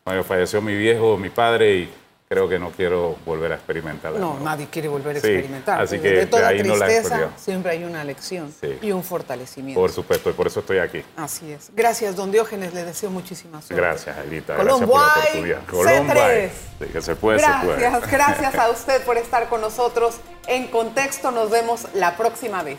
cuando 0.03 0.23
falleció 0.23 0.61
mi 0.61 0.75
viejo, 0.75 1.17
mi 1.17 1.29
padre, 1.29 1.75
y 1.75 1.89
creo 2.27 2.49
que 2.49 2.57
no 2.57 2.71
quiero 2.71 3.15
volver 3.25 3.51
a 3.51 3.55
experimentarla. 3.55 4.17
No, 4.19 4.39
nadie 4.39 4.67
quiere 4.71 4.87
volver 4.87 5.17
a 5.17 5.19
Sí, 5.19 5.27
experimentar. 5.27 5.79
así 5.81 5.99
que 5.99 6.09
de 6.09 6.15
de 6.21 6.25
toda 6.25 6.47
ahí 6.47 6.63
no 6.63 6.75
la 6.75 6.87
he 6.87 6.99
tristeza 6.99 7.29
siempre 7.37 7.71
hay 7.71 7.83
una 7.83 8.03
lección 8.03 8.53
Sí. 8.59 8.77
y 8.81 8.91
un 8.91 9.03
fortalecimiento. 9.03 9.79
Por 9.79 9.91
supuesto, 9.91 10.29
y 10.29 10.33
por 10.33 10.47
eso 10.47 10.61
estoy 10.61 10.79
aquí. 10.79 11.03
Así 11.17 11.51
es. 11.51 11.69
Gracias, 11.75 12.15
don 12.15 12.31
Diógenes. 12.31 12.73
Le 12.73 12.83
deseo 12.83 13.09
muchísima 13.11 13.61
suerte. 13.61 13.75
Gracias, 13.75 14.17
Elita. 14.25 14.55
Colón 14.55 14.79
Gracias 14.79 14.89
por 14.89 14.99
la 14.99 15.05
Guay, 15.05 15.21
oportunidad. 15.27 15.65
Colón 15.67 16.07
C3. 16.07 16.13
Guay. 16.15 16.51
Sí, 16.79 16.85
que 16.93 17.01
se 17.01 17.15
puede, 17.15 17.39
se 17.39 17.45
puede. 17.63 17.79
Gracias, 17.79 18.11
gracias 18.11 18.55
a 18.59 18.69
usted 18.71 19.01
por 19.03 19.17
estar 19.17 19.47
con 19.47 19.61
nosotros. 19.61 20.15
En 20.47 20.67
contexto, 20.67 21.31
nos 21.31 21.49
vemos 21.51 21.87
la 21.93 22.17
próxima 22.17 22.63
vez. 22.63 22.77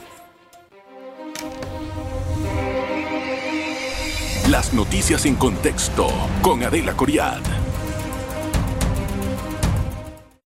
Las 4.49 4.73
noticias 4.73 5.25
en 5.27 5.35
contexto 5.37 6.09
con 6.43 6.63
Adela 6.63 6.97
Coriad. 6.97 7.41